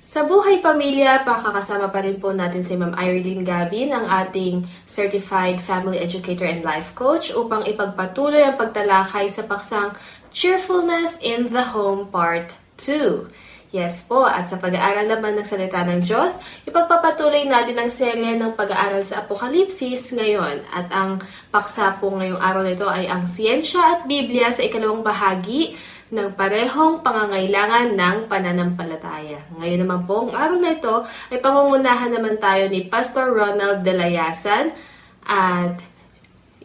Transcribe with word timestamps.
sa 0.07 0.23
Buhay 0.23 0.63
Pamilya, 0.63 1.27
pakakasama 1.27 1.91
pa 1.91 1.99
rin 1.99 2.23
po 2.23 2.31
natin 2.31 2.63
si 2.63 2.79
Ma'am 2.79 2.95
Irene 2.95 3.43
Gabin, 3.43 3.91
ang 3.91 4.07
ating 4.07 4.63
Certified 4.87 5.59
Family 5.59 5.99
Educator 5.99 6.47
and 6.47 6.63
Life 6.63 6.95
Coach 6.95 7.35
upang 7.35 7.67
ipagpatuloy 7.67 8.47
ang 8.47 8.55
pagtalakay 8.55 9.27
sa 9.27 9.43
paksang 9.43 9.99
Cheerfulness 10.31 11.19
in 11.27 11.51
the 11.51 11.75
Home 11.75 12.07
Part 12.07 12.55
2. 12.79 13.27
Yes 13.75 14.07
po, 14.07 14.23
at 14.31 14.47
sa 14.47 14.63
pag-aaral 14.63 15.11
naman 15.11 15.35
ng 15.35 15.43
salita 15.43 15.83
ng 15.83 15.99
Diyos, 15.99 16.39
ipagpapatuloy 16.71 17.43
natin 17.51 17.75
ang 17.75 17.91
serye 17.91 18.39
ng 18.39 18.55
pag-aaral 18.55 19.03
sa 19.03 19.27
Apokalipsis 19.27 20.15
ngayon. 20.15 20.63
At 20.71 20.87
ang 20.95 21.19
paksa 21.51 21.99
po 21.99 22.15
ngayong 22.15 22.39
araw 22.39 22.63
nito 22.63 22.87
ay 22.87 23.11
ang 23.11 23.27
Siyensya 23.27 23.83
at 23.83 24.01
Biblia 24.07 24.55
sa 24.55 24.63
ikalawang 24.63 25.03
bahagi 25.03 25.75
ng 26.07 26.39
parehong 26.39 27.03
pangangailangan 27.03 27.99
ng 27.99 28.17
pananampalataya. 28.31 29.43
Ngayon 29.59 29.81
naman 29.83 30.01
po, 30.07 30.27
ang 30.27 30.33
araw 30.35 30.59
na 30.63 30.79
ito 30.79 31.03
ay 31.35 31.39
pangungunahan 31.43 32.15
naman 32.15 32.39
tayo 32.39 32.71
ni 32.71 32.87
Pastor 32.87 33.35
Ronald 33.35 33.83
de 33.83 33.93
la 33.95 34.07
Yasan 34.07 34.71
at 35.27 35.75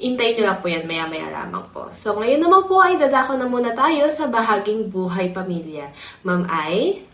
Intayin 0.01 0.33
nyo 0.41 0.45
lang 0.49 0.59
po 0.59 0.65
yan 0.65 0.89
maya-maya 0.89 1.29
lamang 1.29 1.61
po. 1.69 1.85
So, 1.93 2.17
ngayon 2.17 2.41
naman 2.41 2.65
po 2.65 2.81
ay 2.81 2.97
dadako 2.97 3.37
na 3.37 3.45
muna 3.45 3.69
tayo 3.77 4.09
sa 4.09 4.25
bahaging 4.25 4.89
buhay 4.89 5.29
pamilya. 5.29 5.93
Ma'am 6.25 6.49
Ay? 6.49 7.05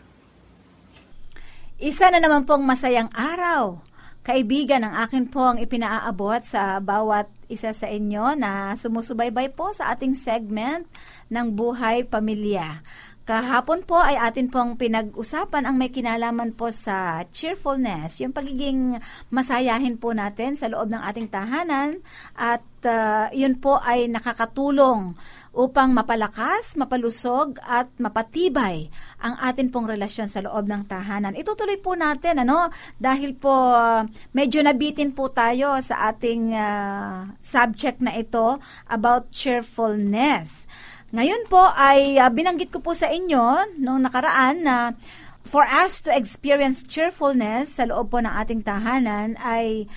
Isa 1.84 2.08
na 2.08 2.24
naman 2.24 2.48
pong 2.48 2.64
masayang 2.64 3.12
araw. 3.12 3.84
Kaibigan, 4.24 4.88
ang 4.88 5.04
akin 5.04 5.28
po 5.28 5.52
ang 5.52 5.60
ipinaaabot 5.60 6.40
sa 6.48 6.80
bawat 6.80 7.28
isa 7.48 7.72
sa 7.72 7.88
inyo 7.88 8.36
na 8.36 8.76
sumusubaybay 8.76 9.52
po 9.56 9.72
sa 9.72 9.96
ating 9.96 10.16
segment 10.16 10.88
ng 11.32 11.48
Buhay 11.56 12.08
Pamilya. 12.08 12.84
Kahapon 13.28 13.84
po 13.84 14.00
ay 14.00 14.16
atin 14.16 14.48
pong 14.48 14.80
pinag-usapan 14.80 15.68
ang 15.68 15.76
may 15.76 15.92
kinalaman 15.92 16.56
po 16.56 16.72
sa 16.72 17.28
cheerfulness, 17.28 18.24
yung 18.24 18.32
pagiging 18.32 19.04
masayahin 19.28 20.00
po 20.00 20.16
natin 20.16 20.56
sa 20.56 20.72
loob 20.72 20.88
ng 20.88 21.04
ating 21.04 21.28
tahanan 21.28 22.00
at 22.40 22.64
uh, 22.88 23.28
yun 23.36 23.60
po 23.60 23.84
ay 23.84 24.08
nakakatulong 24.08 25.20
upang 25.58 25.90
mapalakas, 25.90 26.78
mapalusog 26.78 27.58
at 27.66 27.90
mapatibay 27.98 28.94
ang 29.18 29.34
atin 29.42 29.74
pong 29.74 29.90
relasyon 29.90 30.30
sa 30.30 30.46
loob 30.46 30.70
ng 30.70 30.86
tahanan. 30.86 31.34
Itutuloy 31.34 31.82
po 31.82 31.98
natin 31.98 32.46
ano 32.46 32.70
dahil 33.02 33.34
po 33.34 33.74
uh, 33.74 34.06
medyo 34.38 34.62
nabitin 34.62 35.18
po 35.18 35.34
tayo 35.34 35.82
sa 35.82 36.14
ating 36.14 36.54
uh, 36.54 37.34
subject 37.42 38.06
na 38.06 38.14
ito 38.14 38.62
about 38.86 39.34
cheerfulness. 39.34 40.70
Ngayon 41.10 41.50
po 41.50 41.74
ay 41.74 42.22
uh, 42.22 42.30
binanggit 42.30 42.70
ko 42.70 42.78
po 42.78 42.94
sa 42.94 43.10
inyo 43.10 43.74
noong 43.82 44.06
nakaraan 44.06 44.62
na 44.62 44.94
for 45.42 45.66
us 45.66 46.06
to 46.06 46.14
experience 46.14 46.86
cheerfulness 46.86 47.82
sa 47.82 47.90
loob 47.90 48.14
po 48.14 48.22
ng 48.22 48.30
ating 48.30 48.62
tahanan 48.62 49.34
ay 49.42 49.90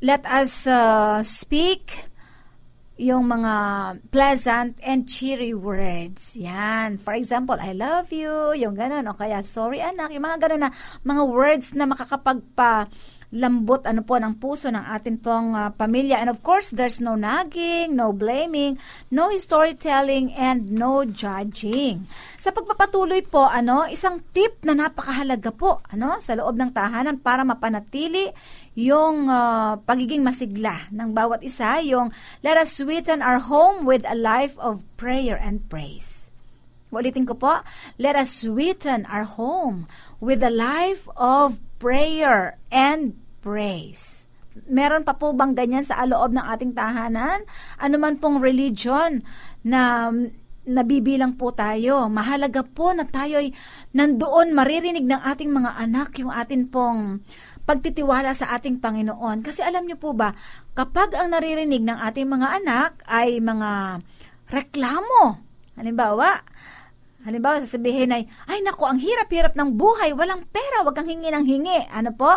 let 0.00 0.24
us 0.24 0.64
uh, 0.64 1.20
speak 1.20 2.09
yung 3.00 3.32
mga 3.32 3.54
pleasant 4.12 4.76
and 4.84 5.08
cheery 5.08 5.56
words. 5.56 6.36
Yan. 6.36 7.00
For 7.00 7.16
example, 7.16 7.56
I 7.56 7.72
love 7.72 8.12
you, 8.12 8.52
yung 8.52 8.76
ganun. 8.76 9.08
O 9.08 9.16
kaya, 9.16 9.40
sorry 9.40 9.80
anak, 9.80 10.12
yung 10.12 10.28
mga 10.28 10.44
ganun 10.44 10.68
na 10.68 10.70
mga 11.00 11.22
words 11.24 11.72
na 11.72 11.88
makakapagpa 11.88 12.92
lambot 13.30 13.86
ano 13.86 14.02
po 14.02 14.18
ng 14.18 14.42
puso 14.42 14.74
ng 14.74 14.82
atin 14.90 15.14
pong 15.22 15.54
uh, 15.54 15.70
pamilya. 15.70 16.18
And 16.18 16.30
of 16.30 16.42
course, 16.42 16.74
there's 16.74 16.98
no 16.98 17.14
nagging, 17.14 17.94
no 17.94 18.10
blaming, 18.10 18.82
no 19.14 19.30
storytelling, 19.38 20.34
and 20.34 20.74
no 20.74 21.06
judging. 21.06 22.10
Sa 22.42 22.50
pagpapatuloy 22.50 23.22
po, 23.22 23.46
ano, 23.46 23.86
isang 23.86 24.18
tip 24.34 24.58
na 24.66 24.74
napakahalaga 24.74 25.54
po, 25.54 25.78
ano, 25.94 26.18
sa 26.18 26.34
loob 26.34 26.58
ng 26.58 26.74
tahanan 26.74 27.22
para 27.22 27.46
mapanatili 27.46 28.34
yung 28.74 29.30
uh, 29.30 29.78
pagiging 29.86 30.26
masigla 30.26 30.90
ng 30.90 31.14
bawat 31.14 31.46
isa, 31.46 31.78
yung 31.86 32.10
let 32.42 32.58
us 32.58 32.74
sweeten 32.74 33.22
our 33.22 33.38
home 33.38 33.86
with 33.86 34.02
a 34.10 34.18
life 34.18 34.58
of 34.58 34.82
prayer 34.98 35.38
and 35.38 35.70
praise. 35.70 36.34
Ulitin 36.90 37.22
ko 37.22 37.38
po, 37.38 37.62
let 38.02 38.18
us 38.18 38.42
sweeten 38.42 39.06
our 39.06 39.22
home 39.22 39.86
with 40.18 40.42
a 40.42 40.50
life 40.50 41.06
of 41.14 41.62
prayer 41.80 42.60
and 42.68 43.16
praise. 43.40 44.28
Meron 44.68 45.02
pa 45.02 45.16
po 45.16 45.32
bang 45.32 45.56
ganyan 45.56 45.82
sa 45.82 46.04
loob 46.04 46.36
ng 46.36 46.44
ating 46.44 46.76
tahanan? 46.76 47.42
Ano 47.80 47.96
man 47.96 48.20
pong 48.20 48.44
religion 48.44 49.24
na 49.64 50.12
nabibilang 50.68 51.40
po 51.40 51.56
tayo. 51.56 52.06
Mahalaga 52.12 52.60
po 52.60 52.92
na 52.92 53.08
tayo 53.08 53.40
ay 53.40 53.56
nandoon 53.96 54.52
maririnig 54.52 55.08
ng 55.08 55.18
ating 55.24 55.48
mga 55.48 55.80
anak 55.80 56.20
yung 56.20 56.28
atin 56.30 56.68
pong 56.68 57.24
pagtitiwala 57.64 58.36
sa 58.36 58.52
ating 58.54 58.78
Panginoon. 58.78 59.40
Kasi 59.40 59.64
alam 59.64 59.88
niyo 59.88 59.96
po 59.96 60.12
ba, 60.12 60.36
kapag 60.76 61.16
ang 61.16 61.32
naririnig 61.32 61.80
ng 61.80 61.96
ating 61.96 62.28
mga 62.28 62.48
anak 62.60 63.00
ay 63.08 63.40
mga 63.40 64.04
reklamo, 64.52 65.40
halimbawa, 65.80 66.44
Halimbawa, 67.20 67.60
sasabihin 67.60 68.16
ay, 68.16 68.24
ay 68.48 68.64
nako, 68.64 68.88
ang 68.88 68.96
hirap-hirap 68.96 69.52
ng 69.52 69.76
buhay, 69.76 70.16
walang 70.16 70.48
pera, 70.48 70.80
wag 70.80 70.96
kang 70.96 71.08
hingi 71.08 71.28
ng 71.28 71.44
hingi. 71.44 71.80
Ano 71.92 72.16
po? 72.16 72.32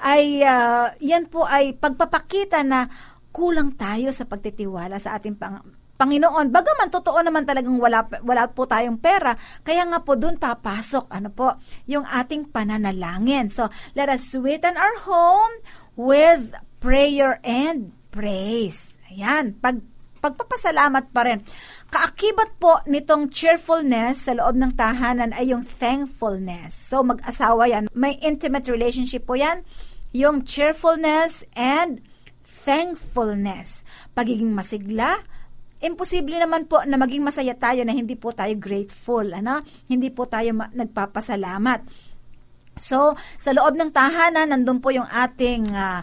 Ay, 0.00 0.40
uh, 0.40 0.88
yan 1.04 1.28
po 1.28 1.44
ay 1.44 1.76
pagpapakita 1.76 2.64
na 2.64 2.88
kulang 3.28 3.76
tayo 3.76 4.08
sa 4.08 4.24
pagtitiwala 4.24 4.96
sa 4.96 5.20
ating 5.20 5.36
pang, 5.36 5.60
Panginoon. 6.02 6.50
Bagaman 6.50 6.90
totoo 6.90 7.22
naman 7.22 7.46
talagang 7.46 7.78
wala, 7.78 8.02
wala 8.26 8.50
po 8.50 8.66
tayong 8.66 8.98
pera, 8.98 9.38
kaya 9.62 9.86
nga 9.86 10.02
po 10.02 10.18
doon 10.18 10.40
papasok, 10.40 11.12
ano 11.14 11.30
po, 11.30 11.54
yung 11.86 12.02
ating 12.02 12.50
pananalangin. 12.50 13.46
So, 13.46 13.70
let 13.94 14.10
us 14.10 14.26
sweeten 14.26 14.74
our 14.74 14.96
home 15.06 15.62
with 15.94 16.56
prayer 16.82 17.38
and 17.46 17.94
praise. 18.10 18.98
Ayan, 19.14 19.54
pag 19.62 19.78
pagpapasalamat 20.22 21.10
pa 21.10 21.26
rin. 21.26 21.42
Kaakibat 21.90 22.56
po 22.62 22.78
nitong 22.86 23.28
cheerfulness 23.34 24.30
sa 24.30 24.38
loob 24.38 24.54
ng 24.54 24.72
tahanan 24.78 25.34
ay 25.34 25.50
yung 25.50 25.66
thankfulness. 25.66 26.72
So 26.72 27.02
mag-asawa 27.02 27.66
yan. 27.68 27.90
May 27.92 28.16
intimate 28.22 28.70
relationship 28.70 29.26
po 29.26 29.34
yan. 29.34 29.66
Yung 30.14 30.46
cheerfulness 30.46 31.42
and 31.58 32.00
thankfulness. 32.46 33.82
Pagiging 34.14 34.54
masigla, 34.54 35.18
imposible 35.82 36.38
naman 36.38 36.70
po 36.70 36.78
na 36.86 36.94
maging 36.94 37.26
masaya 37.26 37.58
tayo 37.58 37.82
na 37.82 37.90
hindi 37.90 38.14
po 38.14 38.30
tayo 38.30 38.54
grateful, 38.54 39.26
ano? 39.34 39.66
Hindi 39.90 40.14
po 40.14 40.30
tayo 40.30 40.54
ma- 40.54 40.70
nagpapasalamat. 40.70 41.82
So, 42.78 43.18
sa 43.36 43.50
loob 43.52 43.76
ng 43.76 43.90
tahanan, 43.92 44.48
nandun 44.54 44.80
po 44.80 44.94
yung 44.94 45.04
ating 45.10 45.74
uh, 45.74 46.00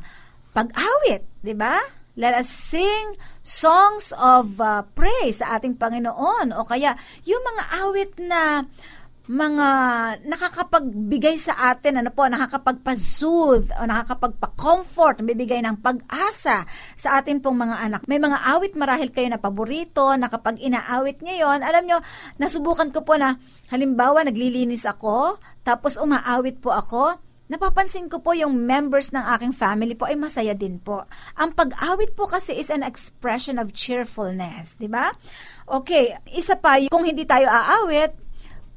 pag-awit, 0.54 1.26
di 1.42 1.56
ba? 1.56 1.99
Let 2.20 2.36
us 2.36 2.52
sing 2.52 3.16
songs 3.40 4.12
of 4.12 4.60
uh, 4.60 4.84
praise 4.92 5.40
sa 5.40 5.56
ating 5.56 5.80
Panginoon 5.80 6.52
o 6.52 6.68
kaya 6.68 7.00
yung 7.24 7.40
mga 7.40 7.64
awit 7.88 8.12
na 8.20 8.68
mga 9.30 9.70
nakakapagbigay 10.26 11.38
sa 11.38 11.54
atin, 11.70 12.02
ano 12.02 12.10
po, 12.10 12.26
nakakapagpa-soothe 12.26 13.78
o 13.78 13.86
nakakapagpa-comfort, 13.86 15.22
bibigay 15.22 15.62
ng 15.62 15.78
pag-asa 15.86 16.66
sa 16.98 17.22
ating 17.22 17.38
pong 17.38 17.62
mga 17.62 17.78
anak. 17.78 18.02
May 18.10 18.18
mga 18.18 18.42
awit 18.58 18.74
marahil 18.74 19.14
kayo 19.14 19.30
na 19.30 19.38
paborito, 19.38 20.18
na 20.18 20.34
kapag 20.34 20.58
inaawit 20.58 21.22
ngayon, 21.22 21.62
alam 21.62 21.86
nyo, 21.86 22.02
nasubukan 22.42 22.90
ko 22.90 23.06
po 23.06 23.22
na, 23.22 23.38
halimbawa, 23.70 24.26
naglilinis 24.26 24.90
ako, 24.90 25.38
tapos 25.62 26.02
umaawit 26.02 26.58
po 26.58 26.74
ako, 26.74 27.22
napapansin 27.50 28.08
ko 28.08 28.22
po 28.22 28.38
yung 28.38 28.54
members 28.54 29.10
ng 29.10 29.26
aking 29.36 29.54
family 29.58 29.98
po 29.98 30.06
ay 30.06 30.16
masaya 30.16 30.54
din 30.54 30.78
po. 30.78 31.04
Ang 31.36 31.58
pag-awit 31.58 32.14
po 32.14 32.30
kasi 32.30 32.56
is 32.56 32.70
an 32.70 32.86
expression 32.86 33.58
of 33.58 33.74
cheerfulness, 33.74 34.78
di 34.78 34.86
ba? 34.86 35.12
Okay, 35.66 36.14
isa 36.32 36.56
pa, 36.56 36.78
kung 36.88 37.04
hindi 37.04 37.26
tayo 37.26 37.50
aawit, 37.50 38.29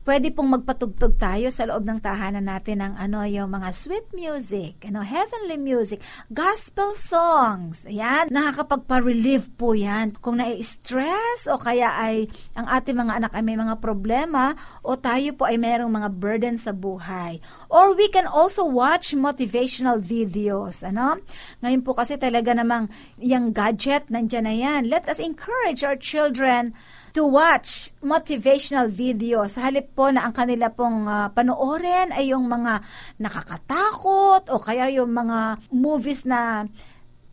pwede 0.02 0.34
pong 0.34 0.58
magpatugtog 0.58 1.14
tayo 1.14 1.46
sa 1.54 1.66
loob 1.66 1.86
ng 1.86 2.02
tahanan 2.02 2.46
natin 2.46 2.82
ng 2.82 2.94
ano 2.98 3.22
yung 3.22 3.54
mga 3.54 3.70
sweet 3.70 4.06
music, 4.10 4.82
ano 4.82 5.06
heavenly 5.06 5.54
music, 5.58 6.02
gospel 6.34 6.94
songs. 6.98 7.86
Ayan, 7.86 8.26
nakakapagpa-relieve 8.30 9.54
po 9.54 9.78
'yan. 9.78 10.14
Kung 10.18 10.42
nai-stress 10.42 11.46
o 11.46 11.58
kaya 11.58 11.94
ay 11.94 12.26
ang 12.58 12.66
ating 12.66 12.98
mga 12.98 13.22
anak 13.22 13.32
ay 13.38 13.42
may 13.46 13.58
mga 13.58 13.78
problema 13.78 14.58
o 14.82 14.98
tayo 14.98 15.30
po 15.38 15.46
ay 15.46 15.58
mayroong 15.58 15.92
mga 15.92 16.10
burden 16.18 16.56
sa 16.58 16.74
buhay. 16.74 17.38
Or 17.70 17.94
we 17.94 18.10
can 18.10 18.26
also 18.26 18.66
watch 18.66 19.14
motivational 19.14 20.02
videos, 20.02 20.82
ano? 20.82 21.22
Ngayon 21.62 21.82
po 21.86 21.94
kasi 21.94 22.18
talaga 22.18 22.50
namang 22.50 22.90
yung 23.22 23.54
gadget 23.54 24.10
nandiyan 24.10 24.44
na 24.46 24.54
'yan. 24.54 24.82
Let 24.90 25.06
us 25.06 25.22
encourage 25.22 25.86
our 25.86 25.94
children 25.94 26.74
to 27.12 27.28
watch 27.28 27.92
motivational 28.00 28.88
videos. 28.88 29.60
Halip 29.60 29.92
po 29.92 30.08
na 30.08 30.24
ang 30.24 30.32
kanila 30.32 30.72
pong 30.72 31.04
uh, 31.04 31.28
panoorin 31.32 32.08
ay 32.12 32.32
yung 32.32 32.48
mga 32.48 32.80
nakakatakot 33.20 34.48
o 34.48 34.56
kaya 34.56 34.88
yung 34.88 35.12
mga 35.12 35.60
movies 35.68 36.24
na 36.24 36.64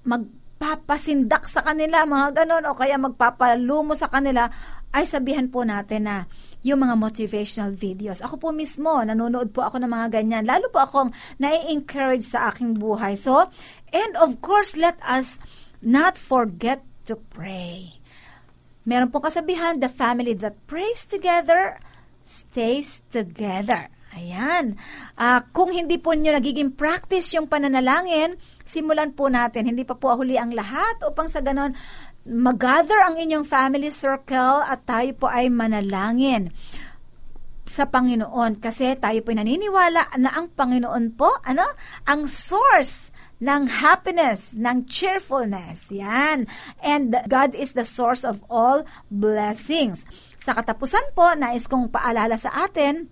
magpapasindak 0.04 1.48
sa 1.48 1.64
kanila, 1.64 2.04
mga 2.04 2.44
ganon, 2.44 2.68
o 2.68 2.76
kaya 2.76 3.00
magpapalumo 3.00 3.96
sa 3.96 4.12
kanila, 4.12 4.52
ay 4.92 5.08
sabihan 5.08 5.48
po 5.48 5.64
natin 5.64 6.10
na 6.12 6.16
yung 6.60 6.84
mga 6.84 7.00
motivational 7.00 7.72
videos. 7.72 8.20
Ako 8.20 8.36
po 8.36 8.50
mismo, 8.52 9.00
nanonood 9.00 9.56
po 9.56 9.64
ako 9.64 9.80
ng 9.80 9.92
mga 9.92 10.08
ganyan. 10.20 10.44
Lalo 10.44 10.68
po 10.74 10.84
akong 10.84 11.16
nai-encourage 11.40 12.28
sa 12.28 12.52
aking 12.52 12.76
buhay. 12.76 13.16
So, 13.16 13.48
and 13.96 14.14
of 14.20 14.44
course, 14.44 14.76
let 14.76 15.00
us 15.06 15.40
not 15.80 16.20
forget 16.20 16.84
to 17.08 17.16
pray. 17.16 17.99
Meron 18.90 19.14
pong 19.14 19.30
kasabihan, 19.30 19.78
the 19.78 19.86
family 19.86 20.34
that 20.34 20.58
prays 20.66 21.06
together 21.06 21.78
stays 22.26 23.06
together. 23.14 23.94
Ayan. 24.18 24.74
Uh, 25.14 25.46
kung 25.54 25.70
hindi 25.70 26.02
po 26.02 26.18
nyo 26.18 26.34
nagiging 26.34 26.74
practice 26.74 27.38
yung 27.38 27.46
pananalangin, 27.46 28.42
simulan 28.66 29.14
po 29.14 29.30
natin. 29.30 29.70
Hindi 29.70 29.86
pa 29.86 29.94
po 29.94 30.18
huli 30.18 30.42
ang 30.42 30.58
lahat 30.58 31.06
upang 31.06 31.30
sa 31.30 31.46
ganon 31.46 31.78
mag-gather 32.26 33.00
ang 33.06 33.16
inyong 33.18 33.46
family 33.46 33.90
circle 33.94 34.62
at 34.66 34.86
tayo 34.86 35.14
po 35.18 35.26
ay 35.30 35.50
manalangin 35.50 36.54
sa 37.70 37.86
Panginoon 37.86 38.58
kasi 38.58 38.98
tayo 38.98 39.22
po 39.22 39.30
naniniwala 39.30 40.18
na 40.18 40.34
ang 40.34 40.50
Panginoon 40.50 41.14
po 41.14 41.30
ano 41.46 41.66
ang 42.10 42.26
source 42.26 43.14
ng 43.40 43.80
happiness, 43.80 44.54
ng 44.60 44.84
cheerfulness. 44.86 45.90
Yan. 45.96 46.46
And 46.84 47.16
God 47.32 47.56
is 47.56 47.74
the 47.74 47.88
source 47.88 48.28
of 48.28 48.44
all 48.52 48.84
blessings. 49.08 50.04
Sa 50.40 50.52
katapusan 50.56 51.16
po, 51.16 51.32
nais 51.36 51.66
kong 51.66 51.92
paalala 51.92 52.36
sa 52.36 52.52
atin, 52.68 53.08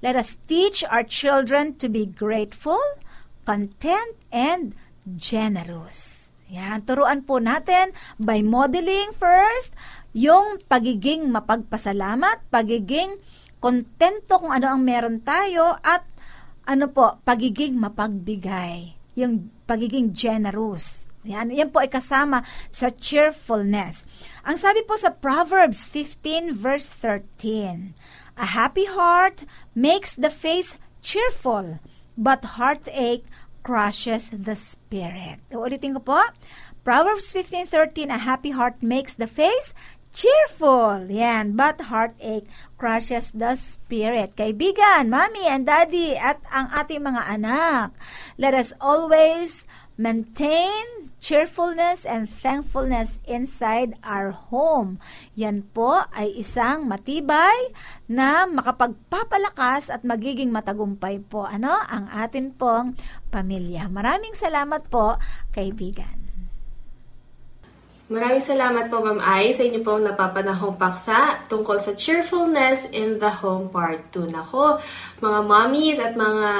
let 0.00 0.14
us 0.14 0.38
teach 0.46 0.86
our 0.86 1.02
children 1.02 1.74
to 1.82 1.90
be 1.90 2.06
grateful, 2.06 2.80
content, 3.42 4.14
and 4.30 4.78
generous. 5.18 6.30
Yan, 6.46 6.86
turuan 6.86 7.26
po 7.26 7.42
natin 7.42 7.90
by 8.22 8.38
modeling 8.46 9.10
first 9.10 9.74
yung 10.14 10.62
pagiging 10.70 11.26
mapagpasalamat, 11.34 12.46
pagiging 12.54 13.18
kontento 13.58 14.38
kung 14.38 14.54
ano 14.54 14.70
ang 14.70 14.86
meron 14.86 15.18
tayo 15.26 15.74
at 15.82 16.06
ano 16.66 16.86
po, 16.90 17.18
pagiging 17.26 17.78
mapagbigay 17.78 18.95
yung 19.16 19.50
pagiging 19.64 20.12
generous. 20.12 21.08
Yan, 21.26 21.50
yan 21.50 21.72
po 21.72 21.82
ay 21.82 21.90
kasama 21.90 22.46
sa 22.70 22.92
cheerfulness. 22.92 24.06
Ang 24.46 24.60
sabi 24.60 24.84
po 24.86 24.94
sa 24.94 25.10
Proverbs 25.10 25.90
15 25.90 26.54
verse 26.54 26.92
13, 26.92 27.96
A 28.36 28.46
happy 28.54 28.86
heart 28.86 29.48
makes 29.74 30.14
the 30.14 30.30
face 30.30 30.78
cheerful, 31.00 31.80
but 32.14 32.60
heartache 32.60 33.26
crushes 33.66 34.30
the 34.30 34.54
spirit. 34.54 35.42
Ulitin 35.50 35.98
ko 35.98 36.14
po. 36.14 36.20
Proverbs 36.86 37.34
15:13, 37.34 38.14
a 38.14 38.22
happy 38.22 38.54
heart 38.54 38.78
makes 38.78 39.18
the 39.18 39.26
face 39.26 39.74
cheerful. 40.16 41.12
Yan. 41.12 41.52
But 41.52 41.92
heartache 41.92 42.48
crushes 42.80 43.36
the 43.36 43.54
spirit. 43.60 44.34
Kaibigan, 44.40 45.12
mommy 45.12 45.44
and 45.44 45.68
daddy 45.68 46.16
at 46.16 46.40
ang 46.48 46.72
ating 46.72 47.04
mga 47.04 47.22
anak. 47.36 47.92
Let 48.40 48.56
us 48.56 48.72
always 48.80 49.68
maintain 50.00 51.12
cheerfulness 51.20 52.04
and 52.04 52.28
thankfulness 52.28 53.20
inside 53.24 53.96
our 54.04 54.32
home. 54.32 55.00
Yan 55.36 55.64
po 55.72 56.04
ay 56.12 56.32
isang 56.36 56.84
matibay 56.88 57.72
na 58.08 58.44
makapagpapalakas 58.44 59.88
at 59.88 60.04
magiging 60.04 60.52
matagumpay 60.52 61.20
po 61.24 61.48
ano 61.48 61.72
ang 61.88 62.08
atin 62.12 62.52
pong 62.52 62.94
pamilya. 63.32 63.88
Maraming 63.88 64.36
salamat 64.36 64.86
po, 64.92 65.16
kaibigan. 65.50 66.25
Maraming 68.06 68.38
salamat 68.38 68.86
po 68.86 69.02
Ma'am 69.02 69.18
Ai 69.18 69.50
sa 69.50 69.66
inyo 69.66 69.82
pong 69.82 70.06
napapanahong 70.06 70.78
paksa 70.78 71.42
tungkol 71.50 71.82
sa 71.82 71.90
cheerfulness 71.98 72.86
in 72.94 73.18
the 73.18 73.26
home 73.26 73.66
part 73.66 73.98
2. 74.14 74.30
Nako, 74.30 74.78
mga 75.18 75.40
mommies 75.42 75.98
at 75.98 76.14
mga 76.14 76.50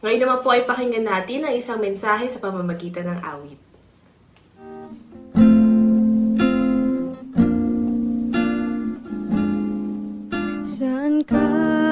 Ngayon 0.00 0.20
naman 0.24 0.38
po 0.42 0.48
ay 0.50 0.64
pakinggan 0.66 1.06
natin 1.06 1.46
ang 1.46 1.54
isang 1.54 1.78
mensahe 1.78 2.26
sa 2.26 2.40
pamamagitan 2.40 3.06
ng 3.06 3.20
awit. 3.20 3.60
Saan 10.64 11.20
ka? 11.28 11.89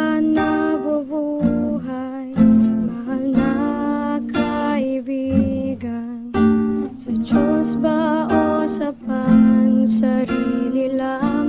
Pansarili 9.88 10.92
lamang? 11.00 11.48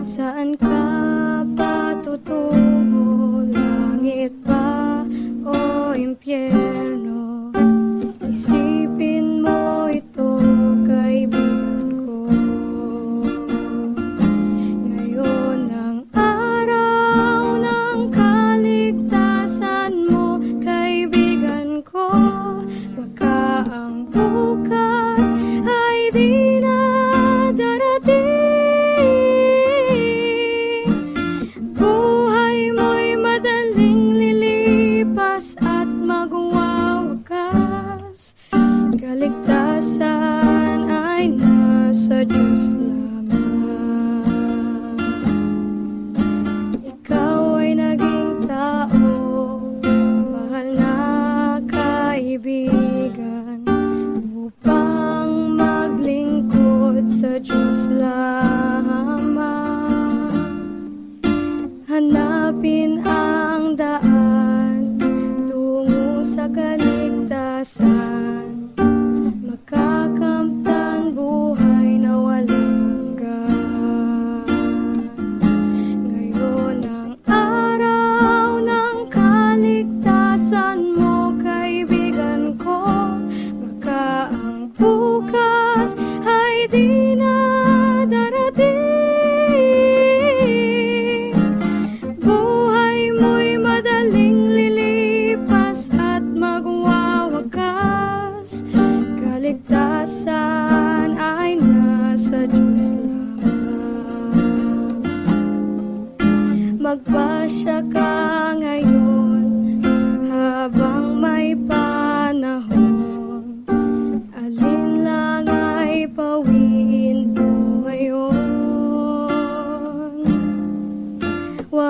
Saan 0.00 0.56
ka 0.56 1.44
patutungo, 1.52 3.44
langit 3.52 4.32
ba 4.48 5.04
o 5.44 5.92
impyerno? 5.92 7.52
Isipin 8.24 8.85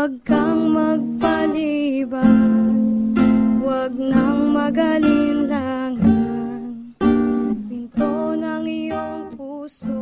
Huwag 0.06 0.22
kang 0.22 0.70
magpaliban, 0.70 2.30
huwag 3.58 3.90
nang 3.98 4.54
magalinlangan. 4.54 6.62
Pinto 7.66 8.38
ng 8.38 8.64
iyong 8.70 9.34
puso 9.34 9.98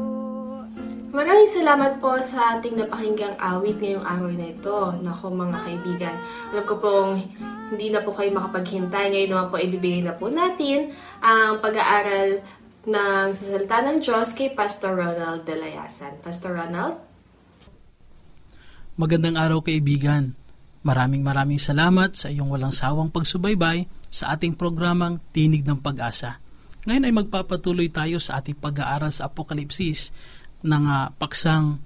Maraming 1.08 1.48
salamat 1.48 2.04
po 2.04 2.20
sa 2.20 2.60
ating 2.60 2.84
napakinggang 2.84 3.32
awit 3.40 3.80
ngayong 3.80 4.04
araw 4.04 4.28
na 4.28 4.52
ito. 4.52 4.92
Nako 5.00 5.32
mga 5.32 5.72
kaibigan, 5.72 6.20
alam 6.52 6.64
ko 6.68 6.74
pong 6.84 7.24
hindi 7.72 7.88
na 7.88 8.04
po 8.04 8.12
kayo 8.12 8.28
makapaghintay. 8.36 9.08
Ngayon 9.08 9.32
naman 9.32 9.48
po 9.48 9.56
ibibigay 9.56 10.04
na 10.04 10.12
po 10.12 10.28
natin 10.28 10.92
ang 11.24 11.64
pag-aaral 11.64 12.44
ng 12.84 13.32
sasalita 13.32 13.80
ng 13.80 14.04
Diyos 14.04 14.36
kay 14.36 14.52
Pastor 14.52 15.00
Ronald 15.00 15.48
Delayasan. 15.48 16.20
Pastor 16.20 16.60
Ronald? 16.60 17.13
Magandang 18.94 19.34
araw 19.34 19.58
kaibigan. 19.58 20.38
Maraming 20.86 21.26
maraming 21.26 21.58
salamat 21.58 22.14
sa 22.14 22.30
iyong 22.30 22.46
walang 22.46 22.70
sawang 22.70 23.10
pagsubaybay 23.10 23.90
sa 24.06 24.38
ating 24.38 24.54
programang 24.54 25.18
Tinig 25.34 25.66
ng 25.66 25.82
Pag-asa. 25.82 26.38
Ngayon 26.86 27.10
ay 27.10 27.14
magpapatuloy 27.18 27.90
tayo 27.90 28.22
sa 28.22 28.38
ating 28.38 28.54
pag-aaral 28.54 29.10
sa 29.10 29.26
Apokalipsis 29.26 30.14
ng 30.62 30.84
ah, 30.86 31.10
paksang 31.10 31.82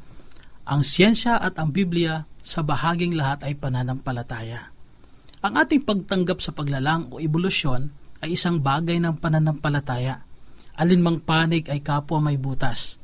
ang 0.69 0.81
siyensya 0.85 1.41
at 1.41 1.57
ang 1.57 1.73
Biblia 1.73 2.29
sa 2.45 2.61
bahaging 2.61 3.17
lahat 3.17 3.41
ay 3.41 3.57
pananampalataya. 3.57 4.69
Ang 5.41 5.65
ating 5.65 5.89
pagtanggap 5.89 6.45
sa 6.45 6.53
paglalang 6.53 7.09
o 7.09 7.25
ebolusyon 7.25 7.89
ay 8.21 8.37
isang 8.37 8.61
bagay 8.61 9.01
ng 9.01 9.17
pananampalataya. 9.17 10.21
Alinmang 10.77 11.25
panig 11.25 11.73
ay 11.73 11.81
kapwa 11.81 12.21
may 12.21 12.37
butas. 12.37 12.98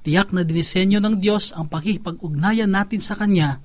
Tiyak 0.00 0.32
na 0.32 0.42
dinisenyo 0.46 0.96
ng 1.00 1.20
Diyos 1.20 1.52
ang 1.52 1.68
pakipag-ugnayan 1.68 2.72
natin 2.72 3.04
sa 3.04 3.12
Kanya 3.12 3.60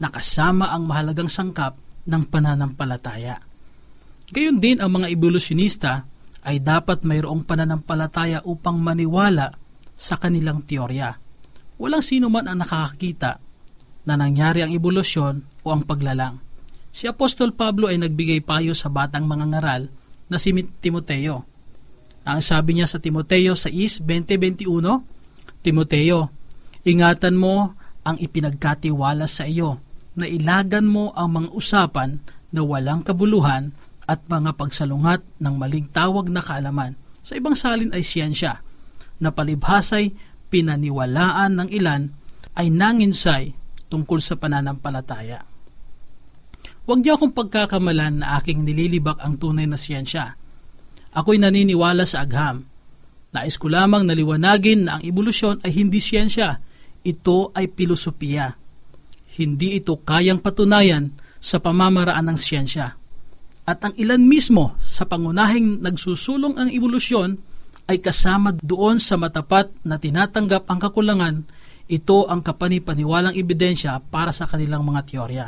na 0.00 0.08
kasama 0.12 0.72
ang 0.72 0.84
mahalagang 0.84 1.32
sangkap 1.32 1.76
ng 2.04 2.22
pananampalataya. 2.28 3.40
Gayon 4.30 4.60
din 4.60 4.78
ang 4.78 4.92
mga 4.92 5.08
evolusyonista 5.08 6.04
ay 6.44 6.60
dapat 6.60 7.04
mayroong 7.04 7.44
pananampalataya 7.44 8.44
upang 8.44 8.80
maniwala 8.80 9.52
sa 9.96 10.16
kanilang 10.16 10.64
teorya. 10.64 11.16
Walang 11.76 12.04
sino 12.04 12.32
man 12.32 12.48
ang 12.48 12.60
nakakakita 12.60 13.40
na 14.08 14.14
nangyari 14.16 14.64
ang 14.64 14.72
evolusyon 14.72 15.64
o 15.64 15.66
ang 15.72 15.84
paglalang. 15.84 16.40
Si 16.90 17.04
Apostol 17.04 17.52
Pablo 17.52 17.88
ay 17.88 18.00
nagbigay 18.00 18.40
payo 18.40 18.72
sa 18.72 18.88
batang 18.88 19.28
mga 19.28 19.44
ngaral 19.56 19.82
na 20.28 20.36
si 20.40 20.52
Timoteo. 20.80 21.44
Ang 22.24 22.40
sabi 22.44 22.76
niya 22.76 22.88
sa 22.88 23.00
Timoteo 23.00 23.56
sa 23.56 23.68
is 23.72 24.00
20.21, 24.02 24.66
Timoteo, 25.60 26.32
ingatan 26.88 27.36
mo 27.36 27.76
ang 28.04 28.16
ipinagkatiwala 28.16 29.28
sa 29.28 29.44
iyo 29.44 29.76
na 30.16 30.24
ilagan 30.24 30.88
mo 30.88 31.12
ang 31.12 31.36
mga 31.36 31.48
usapan 31.52 32.20
na 32.50 32.64
walang 32.64 33.04
kabuluhan 33.04 33.70
at 34.08 34.24
mga 34.26 34.56
pagsalungat 34.58 35.22
ng 35.38 35.54
maling 35.54 35.86
tawag 35.92 36.32
na 36.32 36.42
kaalaman. 36.42 36.98
Sa 37.22 37.38
ibang 37.38 37.54
salin 37.54 37.94
ay 37.94 38.02
siyensya, 38.02 38.58
na 39.20 39.30
palibhasay 39.30 40.16
pinaniwalaan 40.48 41.60
ng 41.60 41.68
ilan 41.70 42.08
ay 42.56 42.72
nanginsay 42.72 43.52
tungkol 43.92 44.18
sa 44.18 44.34
pananampalataya. 44.40 45.44
Huwag 46.88 47.04
niyo 47.04 47.20
akong 47.20 47.36
pagkakamalan 47.36 48.24
na 48.24 48.40
aking 48.40 48.64
nililibak 48.66 49.20
ang 49.22 49.38
tunay 49.38 49.68
na 49.68 49.78
siyensya. 49.78 50.34
Ako'y 51.14 51.38
naniniwala 51.38 52.02
sa 52.08 52.24
agham. 52.24 52.66
Nais 53.30 53.54
ko 53.54 53.70
lamang 53.70 54.02
naliwanagin 54.06 54.86
na 54.86 54.98
ang 54.98 55.02
ebolusyon 55.06 55.62
ay 55.62 55.70
hindi 55.70 56.02
siyensya. 56.02 56.58
Ito 57.06 57.54
ay 57.54 57.70
pilosopiya. 57.70 58.58
Hindi 59.38 59.78
ito 59.78 59.94
kayang 60.02 60.42
patunayan 60.42 61.14
sa 61.38 61.62
pamamaraan 61.62 62.26
ng 62.26 62.38
siyensya. 62.38 62.98
At 63.70 63.78
ang 63.86 63.94
ilan 63.94 64.26
mismo 64.26 64.74
sa 64.82 65.06
pangunahing 65.06 65.78
nagsusulong 65.78 66.58
ang 66.58 66.68
ebolusyon 66.74 67.38
ay 67.86 68.02
kasama 68.02 68.54
doon 68.58 68.98
sa 68.98 69.14
matapat 69.14 69.70
na 69.86 69.98
tinatanggap 69.98 70.66
ang 70.66 70.78
kakulangan, 70.82 71.36
ito 71.90 72.26
ang 72.30 72.42
kapanipaniwalang 72.42 73.34
ebidensya 73.34 73.98
para 74.10 74.30
sa 74.30 74.46
kanilang 74.46 74.86
mga 74.86 75.00
teorya. 75.06 75.46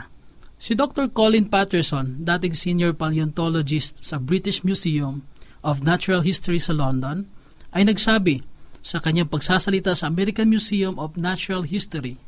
Si 0.59 0.79
Dr. 0.79 1.11
Colin 1.11 1.51
Patterson, 1.51 2.23
dating 2.23 2.55
senior 2.55 2.95
paleontologist 2.95 4.07
sa 4.07 4.23
British 4.23 4.63
Museum 4.63 5.27
of 5.63 5.83
Natural 5.83 6.23
History 6.23 6.63
sa 6.63 6.75
London, 6.75 7.27
ay 7.73 7.89
nagsabi 7.89 8.45
sa 8.83 8.99
kanyang 8.99 9.31
pagsasalita 9.31 9.97
sa 9.97 10.11
American 10.11 10.51
Museum 10.51 10.99
of 10.99 11.17
Natural 11.17 11.63
History, 11.65 12.19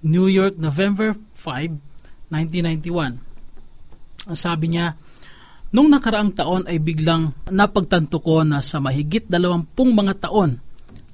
New 0.00 0.26
York, 0.26 0.56
November 0.56 1.14
5, 1.36 1.76
1991. 2.32 3.20
Ang 4.30 4.38
sabi 4.38 4.66
niya, 4.76 4.96
Nung 5.70 5.86
nakaraang 5.86 6.34
taon 6.34 6.66
ay 6.66 6.82
biglang 6.82 7.30
napagtanto 7.46 8.18
ko 8.18 8.42
na 8.42 8.58
sa 8.58 8.82
mahigit 8.82 9.30
dalawampung 9.30 9.94
mga 9.94 10.26
taon 10.26 10.58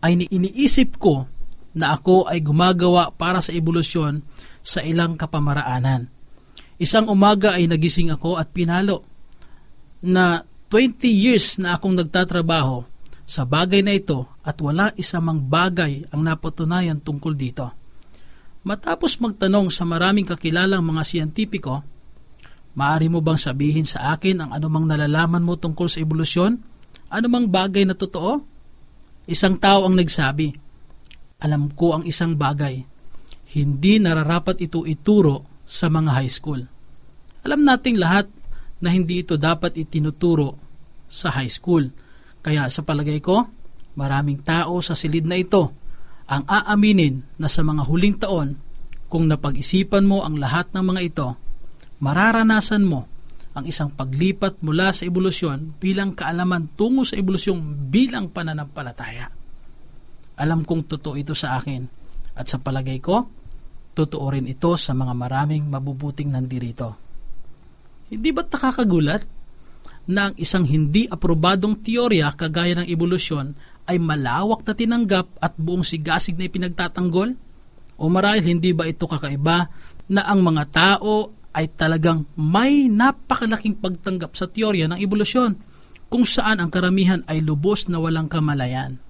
ay 0.01 0.25
iniisip 0.33 0.97
ko 0.97 1.29
na 1.77 1.93
ako 1.93 2.25
ay 2.25 2.41
gumagawa 2.41 3.13
para 3.13 3.45
sa 3.45 3.53
ebolusyon 3.53 4.25
sa 4.65 4.81
ilang 4.81 5.21
kapamaraanan. 5.21 6.09
Isang 6.81 7.13
umaga 7.13 7.61
ay 7.61 7.69
nagising 7.69 8.17
ako 8.17 8.41
at 8.41 8.49
pinalo 8.49 9.05
na 10.01 10.41
20 10.73 11.05
years 11.05 11.61
na 11.61 11.77
akong 11.77 11.93
nagtatrabaho 11.93 12.96
sa 13.27 13.43
bagay 13.43 13.83
na 13.83 13.93
ito 13.93 14.31
at 14.47 14.57
wala 14.63 14.95
isa 14.95 15.19
mang 15.19 15.43
bagay 15.43 16.07
ang 16.15 16.23
napatunayan 16.23 17.03
tungkol 17.03 17.35
dito. 17.35 17.75
Matapos 18.63 19.19
magtanong 19.19 19.71
sa 19.71 19.83
maraming 19.83 20.27
kakilalang 20.27 20.83
mga 20.83 21.03
siyentipiko, 21.03 21.83
Maari 22.77 23.09
mo 23.09 23.25
bang 23.25 23.41
sabihin 23.41 23.89
sa 23.89 24.13
akin 24.13 24.45
ang 24.45 24.51
anumang 24.53 24.85
nalalaman 24.85 25.41
mo 25.41 25.57
tungkol 25.57 25.89
sa 25.89 26.05
ebolusyon? 26.05 26.61
Anumang 27.09 27.49
bagay 27.49 27.89
na 27.89 27.97
totoo? 27.97 28.45
Isang 29.25 29.57
tao 29.57 29.89
ang 29.89 29.97
nagsabi, 29.97 30.53
Alam 31.41 31.73
ko 31.73 31.97
ang 31.97 32.05
isang 32.05 32.37
bagay. 32.37 32.85
Hindi 33.57 33.97
nararapat 33.97 34.61
ito 34.61 34.85
ituro 34.85 35.65
sa 35.65 35.89
mga 35.89 36.21
high 36.21 36.29
school. 36.29 36.61
Alam 37.49 37.65
nating 37.65 37.97
lahat 37.97 38.29
na 38.85 38.93
hindi 38.93 39.25
ito 39.25 39.41
dapat 39.41 39.73
itinuturo 39.81 40.61
sa 41.09 41.33
high 41.33 41.49
school. 41.49 41.89
Kaya 42.47 42.71
sa 42.71 42.87
palagay 42.87 43.19
ko, 43.19 43.43
maraming 43.99 44.47
tao 44.47 44.79
sa 44.79 44.95
silid 44.95 45.27
na 45.27 45.35
ito 45.35 45.75
ang 46.31 46.47
aaminin 46.47 47.27
na 47.43 47.51
sa 47.51 47.67
mga 47.67 47.83
huling 47.83 48.23
taon, 48.23 48.55
kung 49.11 49.27
napag-isipan 49.27 50.07
mo 50.07 50.23
ang 50.23 50.39
lahat 50.39 50.71
ng 50.71 50.85
mga 50.95 51.01
ito, 51.03 51.29
mararanasan 51.99 52.87
mo 52.87 53.11
ang 53.59 53.67
isang 53.67 53.91
paglipat 53.91 54.63
mula 54.63 54.95
sa 54.95 55.11
ebolusyon 55.11 55.75
bilang 55.83 56.15
kaalaman 56.15 56.71
tungo 56.79 57.03
sa 57.03 57.19
ebolusyon 57.19 57.91
bilang 57.91 58.31
pananampalataya. 58.31 59.27
Alam 60.39 60.63
kong 60.63 60.87
totoo 60.87 61.19
ito 61.19 61.35
sa 61.35 61.59
akin 61.59 61.83
at 62.39 62.47
sa 62.47 62.63
palagay 62.63 63.03
ko, 63.03 63.27
totoo 63.97 64.27
rin 64.31 64.47
ito 64.47 64.71
sa 64.79 64.95
mga 64.95 65.19
maraming 65.19 65.67
mabubuting 65.67 66.31
nandirito. 66.31 66.95
Hindi 68.07 68.31
ba't 68.31 68.55
nakakagulat 68.55 69.23
na 70.07 70.31
ang 70.31 70.35
isang 70.39 70.63
hindi 70.63 71.11
aprobadong 71.11 71.83
teorya 71.83 72.31
kagaya 72.35 72.79
ng 72.83 72.87
ebolusyon 72.87 73.55
ay 73.87 73.99
malawak 73.99 74.67
na 74.67 74.75
tinanggap 74.75 75.27
at 75.39 75.55
buong 75.59 75.83
sigasig 75.83 76.39
na 76.39 76.47
ipinagtatanggol? 76.47 77.35
O 77.97 78.11
marahil 78.11 78.45
hindi 78.47 78.71
ba 78.75 78.87
ito 78.87 79.07
kakaiba 79.07 79.67
na 80.11 80.23
ang 80.27 80.43
mga 80.43 80.65
tao 80.71 81.35
ay 81.57 81.73
talagang 81.73 82.29
may 82.37 82.87
napakalaking 82.87 83.81
pagtanggap 83.81 84.37
sa 84.37 84.47
teorya 84.47 84.87
ng 84.93 85.01
ebolusyon 85.01 85.57
kung 86.07 86.23
saan 86.23 86.63
ang 86.63 86.71
karamihan 86.71 87.25
ay 87.27 87.43
lubos 87.43 87.89
na 87.91 87.99
walang 87.99 88.31
kamalayan. 88.31 89.01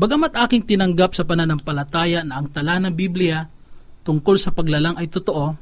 Bagamat 0.00 0.32
aking 0.48 0.64
tinanggap 0.64 1.12
sa 1.12 1.28
pananampalataya 1.28 2.24
na 2.24 2.40
ang 2.40 2.48
tala 2.48 2.80
ng 2.80 2.94
Biblia 2.96 3.44
tungkol 4.02 4.40
sa 4.40 4.50
paglalang 4.50 4.96
ay 4.96 5.12
totoo, 5.12 5.52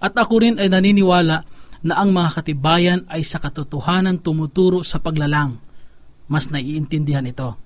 at 0.00 0.12
ako 0.16 0.34
rin 0.42 0.56
ay 0.58 0.66
naniniwala 0.66 1.46
na 1.80 2.00
ang 2.00 2.12
mga 2.12 2.40
katibayan 2.40 3.00
ay 3.08 3.24
sa 3.24 3.40
katotohanan 3.40 4.20
tumuturo 4.20 4.84
sa 4.84 5.00
paglalang. 5.00 5.56
Mas 6.30 6.52
naiintindihan 6.52 7.26
ito. 7.26 7.56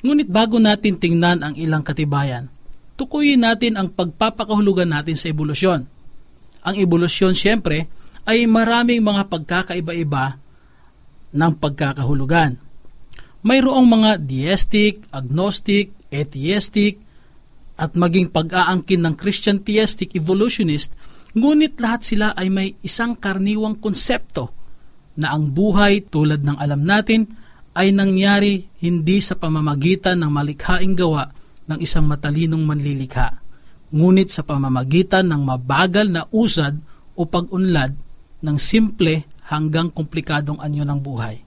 Ngunit 0.00 0.26
bago 0.32 0.56
natin 0.56 0.96
tingnan 0.96 1.44
ang 1.44 1.54
ilang 1.60 1.84
katibayan, 1.84 2.48
tukuyin 2.96 3.44
natin 3.44 3.76
ang 3.76 3.92
pagpapakahulugan 3.92 4.88
natin 4.88 5.14
sa 5.14 5.28
ebolusyon 5.28 6.00
ang 6.60 6.76
ebolusyon 6.76 7.32
siyempre 7.32 7.88
ay 8.28 8.44
maraming 8.44 9.00
mga 9.00 9.32
pagkakaiba-iba 9.32 10.36
ng 11.32 11.52
pagkakahulugan. 11.56 12.60
Mayroong 13.40 13.88
mga 13.88 14.20
deistic, 14.20 15.00
agnostic, 15.08 15.88
atheistic, 16.12 17.00
at 17.80 17.96
maging 17.96 18.28
pag-aangkin 18.28 19.00
ng 19.00 19.14
Christian 19.16 19.64
theistic 19.64 20.12
evolutionist, 20.12 20.92
ngunit 21.36 21.78
lahat 21.78 22.02
sila 22.02 22.26
ay 22.34 22.48
may 22.50 22.68
isang 22.82 23.14
karniwang 23.14 23.78
konsepto 23.78 24.50
na 25.18 25.34
ang 25.34 25.50
buhay 25.50 26.06
tulad 26.06 26.42
ng 26.42 26.56
alam 26.58 26.82
natin 26.82 27.28
ay 27.76 27.94
nangyari 27.94 28.66
hindi 28.82 29.22
sa 29.22 29.38
pamamagitan 29.38 30.18
ng 30.22 30.30
malikhaing 30.30 30.98
gawa 30.98 31.30
ng 31.70 31.78
isang 31.78 32.06
matalinong 32.06 32.66
manlilikha 32.66 33.40
ngunit 33.90 34.30
sa 34.30 34.46
pamamagitan 34.46 35.26
ng 35.26 35.42
mabagal 35.42 36.06
na 36.06 36.22
usad 36.30 36.78
o 37.18 37.26
pag-unlad 37.26 37.94
ng 38.40 38.56
simple 38.56 39.26
hanggang 39.50 39.90
komplikadong 39.90 40.62
anyo 40.62 40.86
ng 40.86 41.00
buhay. 41.02 41.42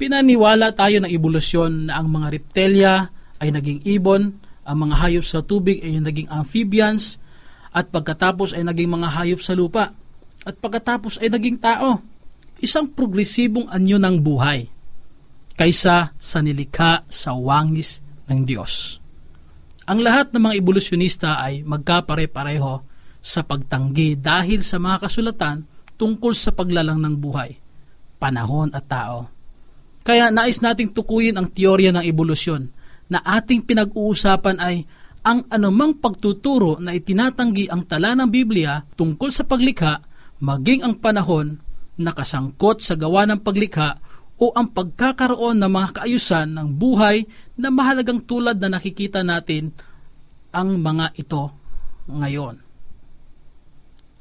Pinaniwala 0.00 0.72
tayo 0.72 1.04
ng 1.04 1.10
ebolusyon 1.10 1.92
na 1.92 2.00
ang 2.00 2.08
mga 2.08 2.26
reptilya 2.32 2.92
ay 3.38 3.52
naging 3.52 3.84
ibon, 3.84 4.40
ang 4.64 4.76
mga 4.88 4.94
hayop 5.04 5.24
sa 5.26 5.44
tubig 5.44 5.84
ay 5.84 6.00
naging 6.00 6.28
amphibians, 6.32 7.20
at 7.78 7.94
pagkatapos 7.94 8.58
ay 8.58 8.66
naging 8.66 8.90
mga 8.90 9.08
hayop 9.14 9.38
sa 9.38 9.54
lupa, 9.54 9.94
at 10.42 10.54
pagkatapos 10.58 11.22
ay 11.22 11.30
naging 11.30 11.62
tao. 11.62 12.02
Isang 12.58 12.90
progresibong 12.90 13.70
anyo 13.70 14.02
ng 14.02 14.18
buhay 14.18 14.66
kaysa 15.54 16.10
sa 16.18 16.38
nilikha 16.42 17.06
sa 17.06 17.38
wangis 17.38 18.02
ng 18.26 18.42
Diyos. 18.42 18.98
Ang 19.86 20.02
lahat 20.02 20.34
ng 20.34 20.42
mga 20.42 20.54
ebolusyonista 20.58 21.38
ay 21.38 21.62
magkapare-pareho 21.62 22.82
sa 23.22 23.46
pagtanggi 23.46 24.18
dahil 24.18 24.66
sa 24.66 24.82
mga 24.82 25.06
kasulatan 25.06 25.62
tungkol 25.94 26.34
sa 26.34 26.50
paglalang 26.50 26.98
ng 26.98 27.14
buhay, 27.14 27.54
panahon 28.18 28.74
at 28.74 28.86
tao. 28.90 29.30
Kaya 30.02 30.34
nais 30.34 30.58
nating 30.58 30.90
tukuyin 30.94 31.38
ang 31.38 31.46
teorya 31.46 31.94
ng 31.94 32.04
ebolusyon 32.06 32.70
na 33.10 33.22
ating 33.22 33.62
pinag-uusapan 33.62 34.56
ay 34.58 34.82
ang 35.24 35.46
anumang 35.50 35.98
pagtuturo 35.98 36.78
na 36.78 36.94
itinatanggi 36.94 37.68
ang 37.68 37.86
tala 37.86 38.14
ng 38.14 38.30
Biblia 38.30 38.80
tungkol 38.94 39.30
sa 39.30 39.44
paglikha 39.44 40.00
maging 40.38 40.86
ang 40.86 40.94
panahon 41.02 41.58
na 41.98 42.14
kasangkot 42.14 42.78
sa 42.78 42.94
gawa 42.94 43.26
ng 43.26 43.42
paglikha 43.42 43.98
o 44.38 44.54
ang 44.54 44.70
pagkakaroon 44.70 45.58
ng 45.58 45.70
mga 45.70 45.88
kaayusan 45.98 46.54
ng 46.54 46.68
buhay 46.78 47.26
na 47.58 47.74
mahalagang 47.74 48.22
tulad 48.22 48.62
na 48.62 48.70
nakikita 48.70 49.26
natin 49.26 49.74
ang 50.54 50.78
mga 50.78 51.18
ito 51.18 51.50
ngayon. 52.06 52.56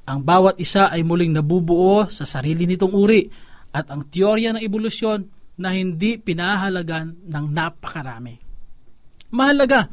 Ang 0.08 0.20
bawat 0.26 0.58
isa 0.58 0.90
ay 0.90 1.06
muling 1.06 1.38
nabubuo 1.38 2.10
sa 2.10 2.26
sarili 2.26 2.66
nitong 2.66 2.94
uri 2.98 3.30
at 3.76 3.94
ang 3.94 4.10
teorya 4.10 4.56
ng 4.56 4.64
ebolusyon 4.64 5.22
na 5.62 5.76
hindi 5.76 6.18
pinahalagan 6.18 7.28
ng 7.30 7.46
napakarami. 7.54 8.36
Mahalaga 9.36 9.86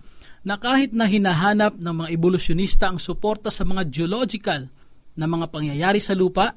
na 0.44 0.60
kahit 0.60 0.92
na 0.92 1.08
hinahanap 1.08 1.80
ng 1.80 1.94
mga 2.04 2.08
ebolusyonista 2.12 2.92
ang 2.92 3.00
suporta 3.00 3.48
sa 3.48 3.64
mga 3.64 3.88
geological 3.88 4.68
na 5.16 5.24
mga 5.24 5.48
pangyayari 5.48 6.04
sa 6.04 6.12
lupa, 6.12 6.52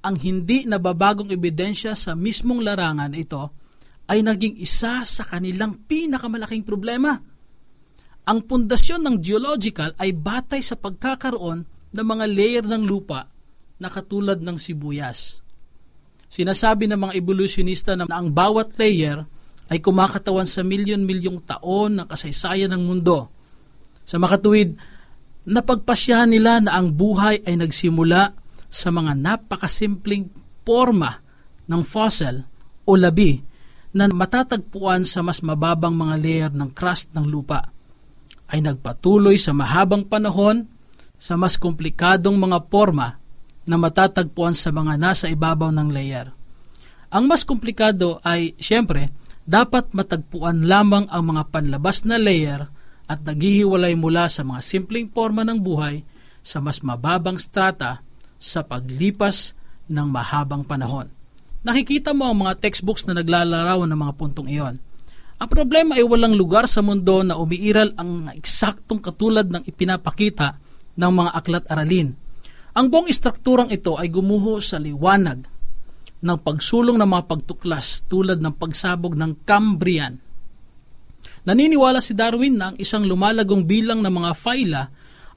ang 0.00 0.16
hindi 0.16 0.64
nababagong 0.64 1.28
ebidensya 1.28 1.92
sa 1.92 2.16
mismong 2.16 2.64
larangan 2.64 3.12
ito 3.12 3.52
ay 4.08 4.24
naging 4.24 4.56
isa 4.56 5.04
sa 5.04 5.22
kanilang 5.28 5.84
pinakamalaking 5.84 6.64
problema. 6.64 7.20
Ang 8.26 8.38
pundasyon 8.48 9.02
ng 9.02 9.16
geological 9.20 9.92
ay 10.00 10.16
batay 10.16 10.62
sa 10.62 10.78
pagkakaroon 10.78 11.68
ng 11.92 12.06
mga 12.06 12.24
layer 12.26 12.64
ng 12.64 12.82
lupa 12.86 13.28
na 13.76 13.92
katulad 13.92 14.40
ng 14.40 14.56
sibuyas. 14.56 15.44
Sinasabi 16.26 16.90
ng 16.90 16.98
mga 16.98 17.12
evolutionista 17.18 17.92
na 17.94 18.08
ang 18.08 18.32
bawat 18.32 18.74
layer 18.78 19.26
ay 19.66 19.82
kumakatawan 19.82 20.46
sa 20.46 20.62
milyon-milyong 20.62 21.42
taon 21.42 21.98
ng 21.98 22.06
kasaysayan 22.06 22.70
ng 22.74 22.82
mundo. 22.86 23.30
Sa 24.06 24.22
makatuwid, 24.22 24.78
napagpasyahan 25.46 26.30
nila 26.30 26.62
na 26.62 26.78
ang 26.78 26.94
buhay 26.94 27.42
ay 27.42 27.58
nagsimula 27.58 28.34
sa 28.70 28.88
mga 28.94 29.18
napakasimpleng 29.18 30.30
forma 30.62 31.18
ng 31.66 31.82
fossil 31.82 32.46
o 32.86 32.94
labi 32.94 33.42
na 33.96 34.06
matatagpuan 34.10 35.02
sa 35.02 35.24
mas 35.24 35.42
mababang 35.42 35.94
mga 35.94 36.14
layer 36.20 36.52
ng 36.52 36.70
crust 36.74 37.14
ng 37.16 37.26
lupa 37.26 37.72
ay 38.52 38.62
nagpatuloy 38.62 39.34
sa 39.40 39.50
mahabang 39.50 40.06
panahon 40.06 40.68
sa 41.16 41.34
mas 41.34 41.56
komplikadong 41.56 42.36
mga 42.36 42.68
forma 42.70 43.18
na 43.66 43.76
matatagpuan 43.80 44.54
sa 44.54 44.70
mga 44.70 44.94
nasa 44.94 45.26
ibabaw 45.26 45.74
ng 45.74 45.90
layer. 45.90 46.30
Ang 47.10 47.26
mas 47.26 47.42
komplikado 47.42 48.22
ay, 48.22 48.54
siyempre, 48.60 49.10
dapat 49.46 49.94
matagpuan 49.94 50.66
lamang 50.66 51.06
ang 51.06 51.32
mga 51.32 51.42
panlabas 51.54 52.02
na 52.02 52.18
layer 52.18 52.66
at 53.06 53.22
naghihiwalay 53.22 53.94
mula 53.94 54.26
sa 54.26 54.42
mga 54.42 54.60
simpleng 54.60 55.06
forma 55.06 55.46
ng 55.46 55.62
buhay 55.62 56.02
sa 56.42 56.58
mas 56.58 56.82
mababang 56.82 57.38
strata 57.38 58.02
sa 58.42 58.66
paglipas 58.66 59.54
ng 59.86 60.06
mahabang 60.10 60.66
panahon. 60.66 61.06
Nakikita 61.62 62.10
mo 62.14 62.26
ang 62.26 62.46
mga 62.46 62.58
textbooks 62.58 63.06
na 63.06 63.14
naglalarawan 63.14 63.86
ng 63.90 63.98
mga 63.98 64.14
puntong 64.18 64.50
iyon. 64.50 64.76
Ang 65.36 65.48
problema 65.50 65.94
ay 65.98 66.04
walang 66.06 66.34
lugar 66.34 66.66
sa 66.66 66.82
mundo 66.82 67.22
na 67.22 67.38
umiiral 67.38 67.94
ang 67.94 68.30
eksaktong 68.34 69.02
katulad 69.02 69.46
ng 69.46 69.62
ipinapakita 69.66 70.58
ng 70.98 71.12
mga 71.12 71.30
aklat-aralin. 71.34 72.08
Ang 72.76 72.86
buong 72.90 73.08
istrukturang 73.08 73.70
ito 73.70 73.94
ay 73.96 74.10
gumuho 74.10 74.58
sa 74.58 74.80
liwanag 74.80 75.55
ng 76.26 76.38
pagsulong 76.42 76.98
ng 76.98 77.06
mga 77.06 77.24
pagtuklas 77.30 78.02
tulad 78.10 78.42
ng 78.42 78.50
pagsabog 78.58 79.14
ng 79.14 79.46
Cambrian. 79.46 80.18
Naniniwala 81.46 82.02
si 82.02 82.10
Darwin 82.18 82.58
na 82.58 82.74
ang 82.74 82.76
isang 82.82 83.06
lumalagong 83.06 83.62
bilang 83.62 84.02
ng 84.02 84.10
mga 84.10 84.32
phyla 84.34 84.82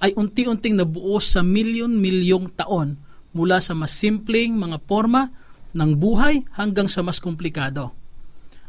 ay 0.02 0.18
unti-unting 0.18 0.74
nabuo 0.74 1.22
sa 1.22 1.46
milyon-milyong 1.46 2.58
taon 2.58 2.98
mula 3.38 3.62
sa 3.62 3.78
mas 3.78 3.94
simpleng 3.94 4.58
mga 4.58 4.82
forma 4.90 5.30
ng 5.78 5.92
buhay 5.94 6.42
hanggang 6.58 6.90
sa 6.90 7.06
mas 7.06 7.22
komplikado. 7.22 7.94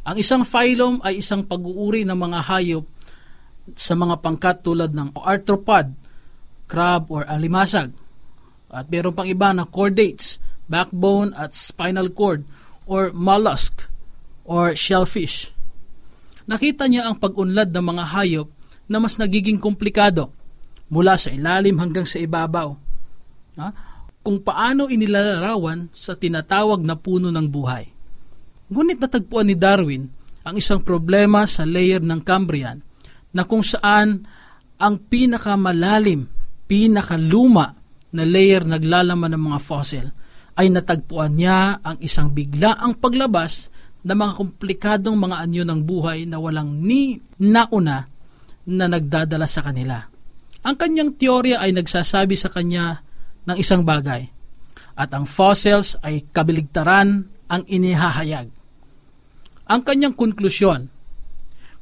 Ang 0.05 0.21
isang 0.21 0.45
phylum 0.45 1.01
ay 1.01 1.25
isang 1.25 1.45
pag-uuri 1.45 2.05
ng 2.05 2.19
mga 2.19 2.39
hayop 2.45 2.85
sa 3.77 3.97
mga 3.97 4.21
pangkat 4.21 4.61
tulad 4.61 4.93
ng 4.93 5.17
arthropod, 5.17 5.93
crab 6.69 7.09
or 7.09 7.25
alimasag. 7.25 7.93
At 8.71 8.89
meron 8.89 9.17
pang 9.17 9.29
iba 9.29 9.53
na 9.53 9.65
chordates, 9.65 10.40
backbone 10.71 11.35
at 11.35 11.59
spinal 11.59 12.07
cord 12.15 12.47
or 12.87 13.11
mollusk 13.11 13.91
or 14.47 14.79
shellfish. 14.79 15.51
Nakita 16.47 16.87
niya 16.87 17.11
ang 17.11 17.19
pag-unlad 17.19 17.75
ng 17.75 17.85
mga 17.85 18.05
hayop 18.15 18.49
na 18.87 19.03
mas 19.03 19.19
nagiging 19.19 19.59
komplikado 19.59 20.31
mula 20.91 21.19
sa 21.19 21.31
ilalim 21.31 21.79
hanggang 21.79 22.07
sa 22.07 22.19
ibabaw. 22.19 22.75
Ha? 23.59 23.69
Kung 24.23 24.43
paano 24.43 24.87
inilalarawan 24.91 25.91
sa 25.91 26.15
tinatawag 26.15 26.83
na 26.83 26.99
puno 26.99 27.31
ng 27.31 27.47
buhay. 27.47 27.87
Ngunit 28.71 28.99
natagpuan 29.03 29.51
ni 29.51 29.59
Darwin 29.59 30.07
ang 30.47 30.55
isang 30.59 30.83
problema 30.83 31.47
sa 31.47 31.67
layer 31.67 32.03
ng 32.03 32.21
Cambrian 32.23 32.79
na 33.31 33.47
kung 33.47 33.63
saan 33.63 34.27
ang 34.81 34.95
pinakamalalim, 35.07 36.27
pinakaluma 36.67 37.79
na 38.11 38.25
layer 38.27 38.67
naglalaman 38.67 39.31
ng 39.35 39.43
mga 39.51 39.61
fossil 39.63 40.07
ay 40.61 40.69
natagpuan 40.69 41.41
niya 41.41 41.81
ang 41.81 41.97
isang 42.05 42.29
biglaang 42.37 43.01
paglabas 43.01 43.73
ng 44.05 44.13
mga 44.13 44.33
komplikadong 44.37 45.17
mga 45.17 45.37
anyo 45.41 45.65
ng 45.65 45.81
buhay 45.89 46.29
na 46.29 46.37
walang 46.37 46.85
ni 46.85 47.17
nauna 47.41 48.05
na 48.69 48.85
nagdadala 48.85 49.49
sa 49.49 49.65
kanila. 49.65 50.05
Ang 50.61 50.77
kanyang 50.77 51.17
teorya 51.17 51.65
ay 51.65 51.73
nagsasabi 51.73 52.37
sa 52.37 52.53
kanya 52.53 53.01
ng 53.49 53.57
isang 53.57 53.89
bagay 53.89 54.29
at 55.01 55.09
ang 55.17 55.25
fossils 55.25 55.97
ay 56.05 56.29
kabiligtaran 56.29 57.25
ang 57.49 57.63
inihahayag. 57.65 58.53
Ang 59.65 59.81
kanyang 59.81 60.13
konklusyon, 60.13 60.93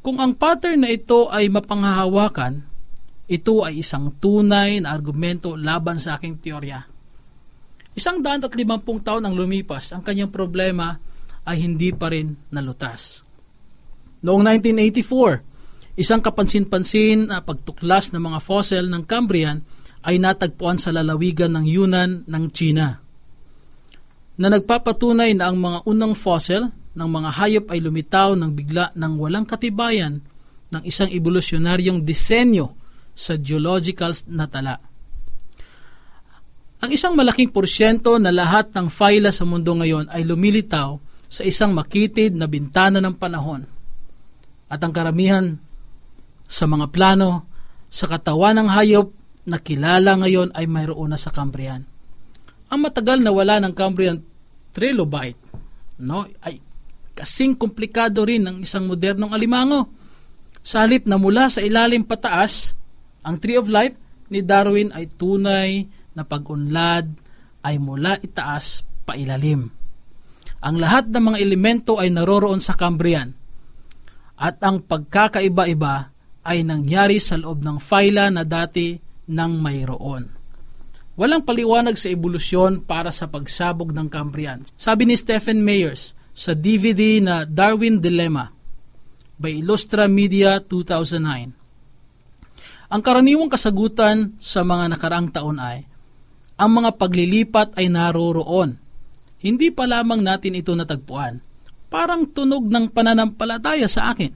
kung 0.07 0.23
ang 0.23 0.39
pattern 0.39 0.87
na 0.87 0.95
ito 0.95 1.27
ay 1.35 1.51
mapanghahawakan, 1.51 2.63
ito 3.27 3.67
ay 3.67 3.83
isang 3.83 4.15
tunay 4.23 4.79
na 4.79 4.95
argumento 4.95 5.59
laban 5.59 5.99
sa 5.99 6.15
aking 6.15 6.39
teorya. 6.39 6.87
Isang 7.99 8.23
daan 8.23 8.39
at 8.47 8.55
limampung 8.55 9.03
taon 9.03 9.27
ang 9.27 9.35
lumipas, 9.35 9.91
ang 9.91 10.07
kanyang 10.07 10.31
problema 10.31 10.95
ay 11.43 11.67
hindi 11.67 11.91
pa 11.91 12.15
rin 12.15 12.39
nalutas. 12.55 13.27
Noong 14.23 14.47
1984, 14.63 15.99
isang 15.99 16.23
kapansin-pansin 16.23 17.27
na 17.27 17.43
pagtuklas 17.43 18.15
ng 18.15 18.23
mga 18.23 18.39
fossil 18.39 18.87
ng 18.87 19.03
Cambrian 19.03 19.67
ay 20.07 20.23
natagpuan 20.23 20.79
sa 20.79 20.95
lalawigan 20.95 21.59
ng 21.59 21.67
Yunnan 21.67 22.11
ng 22.31 22.45
China 22.55 23.03
na 24.39 24.47
nagpapatunay 24.47 25.35
na 25.35 25.51
ang 25.51 25.59
mga 25.59 25.83
unang 25.83 26.15
fossil 26.15 26.71
ng 26.95 27.09
mga 27.11 27.31
hayop 27.35 27.67
ay 27.75 27.83
lumitaw 27.83 28.39
ng 28.39 28.55
bigla 28.55 28.95
ng 28.95 29.13
walang 29.19 29.43
katibayan 29.43 30.23
ng 30.71 30.83
isang 30.87 31.11
evolusyonaryong 31.11 32.07
disenyo 32.07 32.71
sa 33.19 33.35
geological 33.35 34.15
na 34.31 34.47
tala. 34.47 34.88
Ang 36.79 36.95
isang 36.95 37.19
malaking 37.19 37.51
porsyento 37.51 38.15
na 38.23 38.31
lahat 38.31 38.71
ng 38.71 38.87
phyla 38.87 39.35
sa 39.35 39.43
mundo 39.43 39.75
ngayon 39.75 40.07
ay 40.15 40.23
lumilitaw 40.23 40.95
sa 41.27 41.43
isang 41.43 41.75
makitid 41.75 42.39
na 42.39 42.47
bintana 42.47 43.03
ng 43.03 43.19
panahon. 43.19 43.67
At 44.71 44.79
ang 44.87 44.95
karamihan 44.95 45.59
sa 46.47 46.71
mga 46.71 46.87
plano 46.95 47.51
sa 47.91 48.07
katawan 48.07 48.63
ng 48.63 48.69
hayop 48.71 49.11
na 49.51 49.59
kilala 49.59 50.23
ngayon 50.23 50.55
ay 50.55 50.71
mayroon 50.71 51.11
na 51.11 51.19
sa 51.19 51.35
Cambrian. 51.35 51.83
Ang 52.71 52.81
matagal 52.85 53.27
na 53.27 53.35
wala 53.35 53.59
ng 53.59 53.75
Cambrian 53.75 54.23
trilobite 54.71 55.41
no, 55.99 56.31
ay 56.47 56.63
kasing 57.19 57.59
komplikado 57.59 58.23
rin 58.23 58.47
ng 58.47 58.57
isang 58.63 58.87
modernong 58.87 59.35
alimango. 59.35 59.91
Sa 60.63 60.87
halip 60.87 61.11
na 61.11 61.19
mula 61.19 61.51
sa 61.51 61.59
ilalim 61.59 62.07
pataas, 62.07 62.77
ang 63.27 63.41
Tree 63.43 63.59
of 63.59 63.67
Life 63.67 63.97
ni 64.31 64.45
Darwin 64.47 64.95
ay 64.95 65.11
tunay 65.11 65.98
na 66.19 66.27
pag-unlad 66.27 67.07
ay 67.63 67.79
mula 67.79 68.19
itaas 68.19 68.83
pa 69.07 69.15
ilalim. 69.15 69.71
Ang 70.59 70.77
lahat 70.83 71.15
ng 71.15 71.23
mga 71.23 71.39
elemento 71.39 72.03
ay 72.03 72.11
naroroon 72.11 72.59
sa 72.59 72.75
Cambrian 72.75 73.31
at 74.39 74.59
ang 74.67 74.83
pagkakaiba-iba 74.83 76.11
ay 76.43 76.67
nangyari 76.67 77.23
sa 77.23 77.39
loob 77.39 77.63
ng 77.63 77.79
phyla 77.79 78.35
na 78.35 78.43
dati 78.43 78.99
nang 79.31 79.63
mayroon. 79.63 80.39
Walang 81.19 81.43
paliwanag 81.43 81.99
sa 81.99 82.07
evolusyon 82.11 82.87
para 82.87 83.11
sa 83.11 83.27
pagsabog 83.27 83.91
ng 83.91 84.07
Cambrian. 84.07 84.63
Sabi 84.79 85.03
ni 85.07 85.19
Stephen 85.19 85.67
Mayers 85.67 86.15
sa 86.31 86.55
DVD 86.55 87.19
na 87.19 87.43
Darwin 87.43 87.99
Dilemma 87.99 88.47
by 89.35 89.59
Illustra 89.59 90.07
Media 90.07 90.63
2009. 90.63 91.59
Ang 92.89 93.03
karaniwang 93.03 93.51
kasagutan 93.51 94.39
sa 94.39 94.63
mga 94.63 94.95
nakaraang 94.95 95.35
taon 95.35 95.59
ay, 95.59 95.83
ang 96.59 96.71
mga 96.75 96.99
paglilipat 96.99 97.79
ay 97.79 97.87
naroroon 97.87 98.89
hindi 99.39 99.71
pa 99.71 99.87
lamang 99.87 100.19
natin 100.19 100.59
ito 100.59 100.75
natagpuan. 100.75 101.39
Parang 101.89 102.27
tunog 102.27 102.67
ng 102.67 102.91
pananampalataya 102.91 103.87
sa 103.87 104.13
akin. 104.13 104.35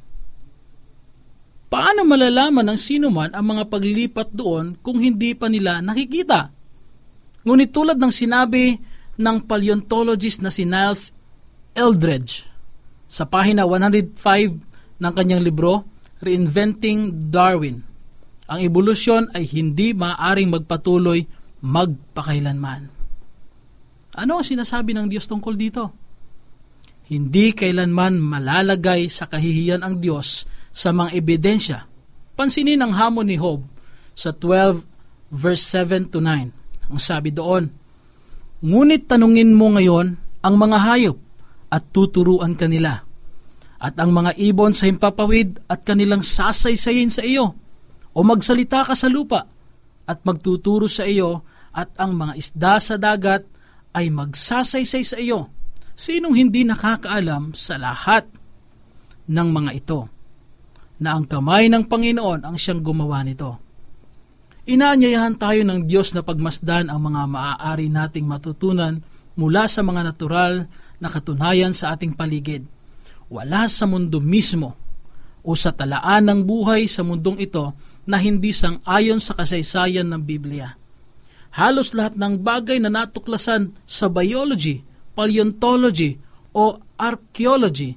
Paano 1.69 2.05
malalaman 2.05 2.69
ng 2.73 2.79
sino 2.79 3.09
man 3.09 3.33
ang 3.33 3.57
mga 3.57 3.67
paglipat 3.69 4.29
doon 4.33 4.77
kung 4.81 5.01
hindi 5.01 5.35
pa 5.35 5.51
nila 5.51 5.83
nakikita? 5.83 6.53
Ngunit 7.43 7.71
tulad 7.75 7.99
ng 7.99 8.13
sinabi 8.13 8.79
ng 9.19 9.37
paleontologist 9.45 10.41
na 10.41 10.53
si 10.53 10.63
Niles 10.63 11.11
Eldredge 11.75 12.47
sa 13.11 13.27
pahina 13.27 13.67
105 13.67 14.17
ng 15.03 15.13
kanyang 15.13 15.43
libro, 15.43 15.85
Reinventing 16.23 17.33
Darwin, 17.35 17.83
ang 18.47 18.61
evolusyon 18.63 19.35
ay 19.35 19.49
hindi 19.51 19.91
maaring 19.91 20.55
magpatuloy 20.55 21.27
magpakailanman. 21.63 22.91
Ano 24.19 24.33
ang 24.37 24.45
sinasabi 24.45 24.93
ng 24.93 25.09
Diyos 25.09 25.25
tungkol 25.25 25.55
dito? 25.57 25.95
Hindi 27.09 27.57
kailanman 27.57 28.21
malalagay 28.21 29.09
sa 29.09 29.31
kahihiyan 29.31 29.81
ang 29.81 30.03
Diyos 30.03 30.45
sa 30.75 30.93
mga 30.93 31.11
ebidensya. 31.17 31.79
Pansinin 32.37 32.83
ang 32.83 32.93
hamon 32.93 33.29
ni 33.29 33.37
Job 33.39 33.65
sa 34.13 34.35
12 34.35 34.85
verse 35.33 35.65
7 35.65 36.13
to 36.13 36.21
9. 36.21 36.93
Ang 36.93 37.01
sabi 37.01 37.33
doon, 37.33 37.73
Ngunit 38.63 39.11
tanungin 39.11 39.57
mo 39.57 39.75
ngayon 39.75 40.15
ang 40.45 40.55
mga 40.55 40.79
hayop 40.87 41.19
at 41.73 41.83
tuturuan 41.91 42.55
kanila 42.55 43.01
at 43.83 43.95
ang 43.99 44.15
mga 44.15 44.39
ibon 44.39 44.71
sa 44.71 44.87
himpapawid 44.87 45.59
at 45.67 45.83
kanilang 45.83 46.23
sasaysayin 46.23 47.11
sa 47.11 47.27
iyo 47.27 47.59
o 48.15 48.19
magsalita 48.23 48.87
ka 48.87 48.95
sa 48.95 49.11
lupa 49.11 49.51
at 50.07 50.23
magtuturo 50.23 50.87
sa 50.87 51.03
iyo 51.03 51.43
at 51.73 51.89
ang 51.97 52.15
mga 52.17 52.33
isda 52.37 52.75
sa 52.79 52.97
dagat 53.01 53.49
ay 53.97 54.13
magsasaysay 54.13 55.05
sa 55.05 55.17
iyo. 55.17 55.49
Sinong 55.93 56.37
hindi 56.37 56.65
nakakaalam 56.65 57.53
sa 57.53 57.77
lahat 57.77 58.29
ng 59.29 59.49
mga 59.53 59.71
ito 59.77 60.01
na 61.01 61.17
ang 61.17 61.25
kamay 61.29 61.69
ng 61.69 61.89
Panginoon 61.89 62.45
ang 62.45 62.57
siyang 62.57 62.81
gumawa 62.81 63.25
nito. 63.25 63.61
Inaanyayahan 64.63 65.37
tayo 65.37 65.67
ng 65.67 65.91
Diyos 65.91 66.15
na 66.15 66.23
pagmasdan 66.23 66.87
ang 66.87 67.01
mga 67.03 67.23
maaari 67.27 67.91
nating 67.91 68.25
matutunan 68.29 69.03
mula 69.35 69.67
sa 69.67 69.83
mga 69.83 70.13
natural 70.13 70.71
na 71.03 71.09
katunayan 71.11 71.75
sa 71.75 71.97
ating 71.97 72.15
paligid. 72.15 72.63
Wala 73.27 73.67
sa 73.67 73.91
mundo 73.91 74.23
mismo 74.23 74.79
o 75.43 75.59
sa 75.59 75.75
talaan 75.75 76.31
ng 76.31 76.41
buhay 76.47 76.87
sa 76.87 77.03
mundong 77.03 77.43
ito 77.43 77.75
na 78.07 78.23
hindi 78.23 78.55
sang 78.55 78.79
ayon 78.87 79.19
sa 79.19 79.35
kasaysayan 79.35 80.07
ng 80.07 80.23
Biblia 80.23 80.82
halos 81.53 81.93
lahat 81.93 82.17
ng 82.17 82.41
bagay 82.41 82.81
na 82.81 82.89
natuklasan 82.89 83.77
sa 83.85 84.09
biology, 84.09 84.81
paleontology 85.13 86.17
o 86.57 86.81
archaeology 86.97 87.97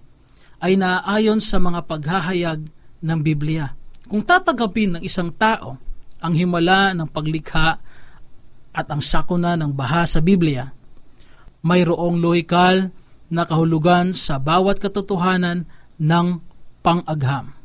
ay 0.60 0.76
naaayon 0.76 1.40
sa 1.40 1.60
mga 1.60 1.88
paghahayag 1.88 2.68
ng 3.00 3.20
Biblia. 3.24 3.72
Kung 4.12 4.22
tatagapin 4.24 5.00
ng 5.00 5.02
isang 5.04 5.32
tao 5.32 5.80
ang 6.20 6.34
himala 6.36 6.92
ng 6.94 7.08
paglikha 7.08 7.80
at 8.76 8.88
ang 8.92 9.00
sakuna 9.00 9.56
ng 9.56 9.72
baha 9.72 10.04
sa 10.04 10.20
Biblia, 10.20 10.68
mayroong 11.64 12.20
lohikal 12.20 12.92
na 13.32 13.44
kahulugan 13.48 14.12
sa 14.12 14.38
bawat 14.38 14.78
katotohanan 14.84 15.66
ng 15.98 16.28
pang-agham. 16.84 17.56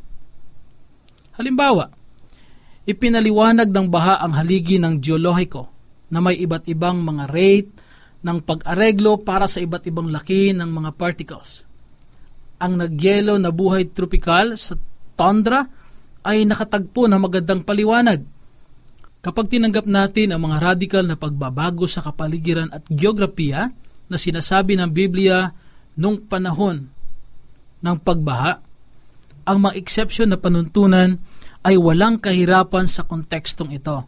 Halimbawa, 1.37 1.93
ipinaliwanag 2.87 3.69
ng 3.69 3.87
baha 3.91 4.23
ang 4.23 4.33
haligi 4.39 4.81
ng 4.81 5.01
geolohiko 5.03 5.70
na 6.11 6.19
may 6.19 6.37
iba't 6.37 6.67
ibang 6.67 7.01
mga 7.01 7.25
rate 7.31 7.71
ng 8.21 8.39
pag-areglo 8.45 9.23
para 9.25 9.49
sa 9.49 9.63
iba't 9.63 9.87
ibang 9.89 10.13
laki 10.13 10.53
ng 10.53 10.69
mga 10.69 10.91
particles. 10.99 11.65
Ang 12.61 12.77
nagyelo 12.77 13.41
na 13.41 13.49
buhay 13.49 13.89
tropical 13.89 14.59
sa 14.59 14.77
tundra 15.17 15.65
ay 16.21 16.45
nakatagpo 16.45 17.09
ng 17.09 17.17
magandang 17.17 17.65
paliwanag. 17.65 18.21
Kapag 19.21 19.53
tinanggap 19.53 19.89
natin 19.89 20.33
ang 20.33 20.45
mga 20.49 20.57
radical 20.61 21.05
na 21.05 21.17
pagbabago 21.17 21.89
sa 21.89 22.05
kapaligiran 22.05 22.73
at 22.73 22.85
geografiya 22.89 23.73
na 24.09 24.17
sinasabi 24.17 24.77
ng 24.77 24.91
Biblia 24.93 25.53
nung 25.97 26.21
panahon 26.25 26.89
ng 27.81 27.97
pagbaha, 28.01 28.61
ang 29.45 29.59
mga 29.65 29.77
exception 29.77 30.33
na 30.33 30.41
panuntunan 30.41 31.21
ay 31.65 31.77
walang 31.77 32.21
kahirapan 32.21 32.89
sa 32.89 33.05
kontekstong 33.05 33.77
ito. 33.77 34.05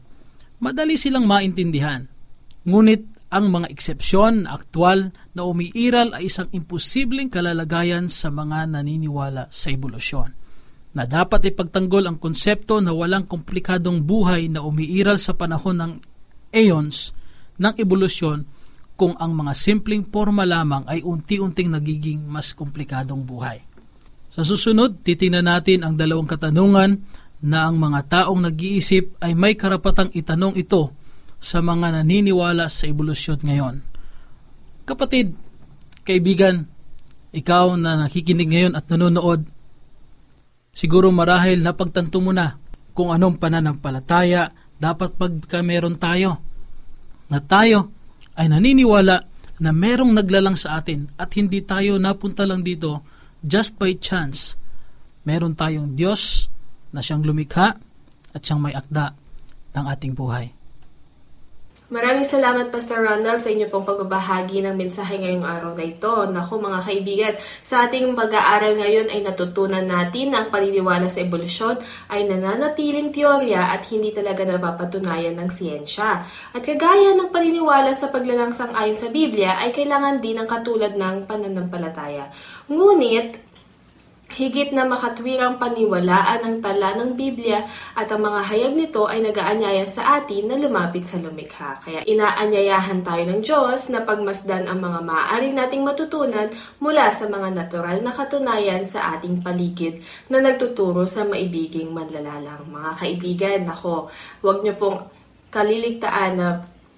Madali 0.63 0.95
silang 0.95 1.27
maintindihan. 1.27 2.07
Ngunit 2.63 3.27
ang 3.35 3.51
mga 3.51 3.67
eksepsyon 3.67 4.47
na 4.47 4.55
aktwal 4.55 5.11
na 5.35 5.43
umiiral 5.43 6.15
ay 6.15 6.31
isang 6.31 6.47
imposibleng 6.55 7.27
kalalagayan 7.27 8.07
sa 8.07 8.31
mga 8.31 8.71
naniniwala 8.71 9.51
sa 9.51 9.75
ebolusyon 9.75 10.31
na 10.93 11.09
dapat 11.09 11.49
ipagtanggol 11.49 12.05
ang 12.05 12.21
konsepto 12.21 12.79
na 12.85 12.93
walang 12.93 13.25
komplikadong 13.25 14.05
buhay 14.05 14.53
na 14.53 14.61
umiiral 14.61 15.17
sa 15.17 15.33
panahon 15.33 15.81
ng 15.81 15.93
eons 16.53 17.17
ng 17.57 17.75
ebolusyon 17.81 18.45
kung 18.93 19.17
ang 19.17 19.33
mga 19.33 19.57
simpleng 19.57 20.05
forma 20.05 20.45
lamang 20.45 20.85
ay 20.85 21.01
unti-unting 21.01 21.73
nagiging 21.73 22.21
mas 22.29 22.53
komplikadong 22.53 23.25
buhay. 23.25 23.65
Sa 24.29 24.45
susunod, 24.45 25.01
titingnan 25.01 25.49
natin 25.49 25.81
ang 25.85 25.97
dalawang 25.97 26.29
katanungan 26.29 27.01
na 27.43 27.67
ang 27.67 27.79
mga 27.79 28.01
taong 28.07 28.41
nag-iisip 28.43 29.19
ay 29.19 29.35
may 29.35 29.59
karapatang 29.59 30.15
itanong 30.15 30.55
ito 30.55 30.95
sa 31.43 31.59
mga 31.59 32.01
naniniwala 32.01 32.71
sa 32.71 32.87
ebolusyon 32.87 33.43
ngayon. 33.43 33.83
Kapatid, 34.87 35.35
kaibigan, 36.07 36.71
ikaw 37.35 37.75
na 37.75 37.99
nakikinig 38.07 38.47
ngayon 38.47 38.75
at 38.79 38.87
nanonood, 38.87 39.43
Siguro 40.73 41.13
marahil 41.13 41.61
napagtanto 41.61 42.17
mo 42.19 42.33
na 42.33 42.57
kung 42.97 43.13
anong 43.13 43.37
pananampalataya 43.37 44.49
dapat 44.81 45.15
pagka 45.21 45.61
meron 45.61 46.01
tayo. 46.01 46.41
Na 47.29 47.39
tayo 47.45 47.93
ay 48.37 48.49
naniniwala 48.49 49.17
na 49.61 49.71
merong 49.71 50.17
naglalang 50.17 50.57
sa 50.57 50.81
atin 50.81 51.13
at 51.21 51.37
hindi 51.37 51.61
tayo 51.61 52.01
napunta 52.01 52.49
lang 52.49 52.65
dito 52.65 53.05
just 53.45 53.77
by 53.77 53.93
chance. 54.01 54.57
Meron 55.29 55.53
tayong 55.53 55.93
Diyos 55.93 56.49
na 56.93 57.01
siyang 57.01 57.25
lumikha 57.25 57.77
at 58.33 58.41
siyang 58.45 58.61
may 58.61 58.77
akda 58.77 59.17
ng 59.73 59.85
ating 59.89 60.13
buhay. 60.13 60.53
Maraming 61.93 62.25
salamat 62.25 62.73
Pastor 62.73 63.05
Ronald 63.05 63.45
sa 63.45 63.53
inyo 63.53 63.69
pong 63.69 63.85
pagbabahagi 63.85 64.65
ng 64.65 64.81
mensahe 64.81 65.21
ngayong 65.21 65.45
araw 65.45 65.77
na 65.77 65.85
ito. 65.85 66.25
Naku 66.25 66.57
mga 66.57 66.81
kaibigan, 66.89 67.35
sa 67.61 67.85
ating 67.85 68.17
pag-aaral 68.17 68.81
ngayon 68.81 69.13
ay 69.13 69.21
natutunan 69.21 69.85
natin 69.85 70.33
na 70.33 70.41
ang 70.41 70.49
paniniwala 70.49 71.13
sa 71.13 71.21
ebolusyon 71.21 71.77
ay 72.09 72.25
nananatiling 72.25 73.13
teorya 73.13 73.77
at 73.77 73.85
hindi 73.93 74.09
talaga 74.09 74.41
napapatunayan 74.41 75.37
ng 75.37 75.53
siyensya. 75.53 76.25
At 76.57 76.65
kagaya 76.65 77.13
ng 77.13 77.29
paniniwala 77.29 77.93
sa 77.93 78.09
paglalangsang 78.09 78.73
ayon 78.73 78.97
sa 78.97 79.13
Biblia 79.13 79.61
ay 79.61 79.77
kailangan 79.77 80.25
din 80.25 80.41
ng 80.41 80.49
katulad 80.49 80.97
ng 80.97 81.29
pananampalataya. 81.29 82.33
Ngunit, 82.73 83.52
Higit 84.33 84.73
na 84.73 84.89
makatwirang 84.89 85.61
paniwalaan 85.61 86.41
ang 86.41 86.57
tala 86.65 86.97
ng 86.97 87.13
Biblia 87.13 87.69
at 87.93 88.09
ang 88.09 88.25
mga 88.25 88.41
hayag 88.49 88.73
nito 88.73 89.05
ay 89.05 89.21
nagaanyaya 89.21 89.85
sa 89.85 90.17
atin 90.17 90.49
na 90.49 90.57
lumapit 90.57 91.05
sa 91.05 91.21
lumikha. 91.21 91.77
Kaya 91.85 92.01
inaanyayahan 92.09 93.05
tayo 93.05 93.29
ng 93.29 93.45
Diyos 93.45 93.93
na 93.93 94.01
pagmasdan 94.09 94.73
ang 94.73 94.81
mga 94.81 95.01
maaari 95.05 95.53
nating 95.53 95.85
matutunan 95.85 96.49
mula 96.81 97.13
sa 97.13 97.29
mga 97.29 97.53
natural 97.53 98.01
na 98.01 98.09
katunayan 98.09 98.89
sa 98.89 99.21
ating 99.21 99.45
paligid 99.45 100.01
na 100.33 100.41
nagtuturo 100.41 101.05
sa 101.05 101.29
maibiging 101.29 101.93
manlalalang. 101.93 102.65
Mga 102.73 102.91
kaibigan, 102.97 103.61
ako, 103.69 104.09
huwag 104.41 104.65
niyo 104.65 104.81
pong 104.81 104.99
kaliligtaan 105.53 106.33
na 106.41 106.49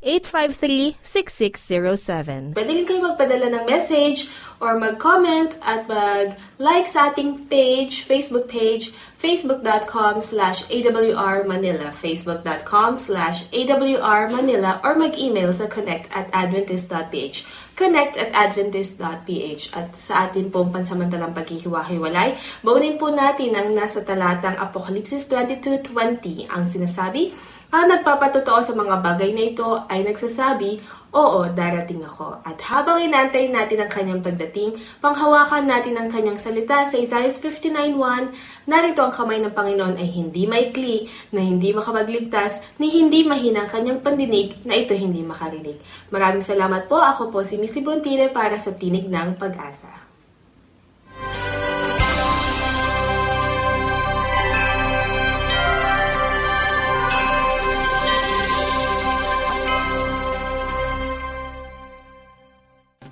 0968-853-6607. 0.05 2.53
Pwede 2.53 2.69
rin 2.69 2.86
kayo 2.86 3.01
magpadala 3.01 3.49
ng 3.49 3.65
message 3.65 4.29
or 4.62 4.77
mag-comment 4.77 5.57
at 5.65 5.89
mag-like 5.89 6.86
sa 6.86 7.10
ating 7.10 7.49
page, 7.49 8.05
Facebook 8.05 8.45
page, 8.45 8.93
facebook.com 9.17 10.21
slash 10.21 10.69
awr 10.69 11.49
manila, 11.49 11.89
facebook.com 11.89 12.93
slash 12.93 13.49
awr 13.49 14.29
manila, 14.29 14.77
or 14.86 14.93
mag-email 14.93 15.49
sa 15.49 15.65
connect 15.65 16.13
at 16.13 16.29
adventist.ph, 16.29 17.41
connect 17.73 18.21
at 18.21 18.29
adventist.ph. 18.38 19.73
At 19.73 19.97
sa 19.97 20.29
atin 20.29 20.53
pong 20.53 20.69
pansamantalang 20.69 21.33
paghihiwa-hiwalay, 21.33 22.38
baunin 22.62 23.01
po 23.01 23.10
natin 23.10 23.57
ang 23.57 23.73
nasa 23.73 24.05
talatang 24.05 24.62
Apokalipsis 24.62 25.25
22.20 25.25 26.53
ang 26.53 26.69
sinasabi, 26.69 27.33
ang 27.67 27.91
nagpapatotoo 27.91 28.63
sa 28.63 28.73
mga 28.75 29.03
bagay 29.03 29.36
na 29.36 29.43
ito 29.51 29.84
ay 29.91 30.08
nagsasabi, 30.08 30.80
Oo, 31.17 31.47
darating 31.56 32.03
ako. 32.03 32.43
At 32.43 32.60
habang 32.67 32.99
inantay 32.99 33.47
natin 33.47 33.80
ang 33.80 33.88
kanyang 33.88 34.19
pagdating, 34.19 34.75
panghawakan 34.99 35.63
natin 35.63 35.95
ang 35.95 36.12
kanyang 36.12 36.36
salita 36.36 36.84
sa 36.84 36.99
Isaiah 36.99 37.32
59.1, 37.32 38.36
narito 38.67 39.01
ang 39.01 39.15
kamay 39.15 39.39
ng 39.39 39.56
Panginoon 39.56 39.95
ay 39.95 40.08
hindi 40.13 40.43
maikli, 40.43 41.08
na 41.32 41.39
hindi 41.39 41.71
makapagligtas, 41.71 42.60
ni 42.77 42.91
hindi 42.91 43.23
mahina 43.23 43.63
ang 43.63 43.71
kanyang 43.71 44.03
pandinig, 44.03 44.60
na 44.67 44.75
ito 44.75 44.93
hindi 44.93 45.23
makarinig. 45.23 45.80
Maraming 46.12 46.43
salamat 46.43 46.91
po. 46.91 46.99
Ako 46.99 47.32
po 47.32 47.39
si 47.41 47.56
Misty 47.56 47.80
Bontile 47.80 48.27
para 48.27 48.60
sa 48.60 48.75
Tinig 48.75 49.08
ng 49.08 49.39
Pag-asa. 49.39 50.07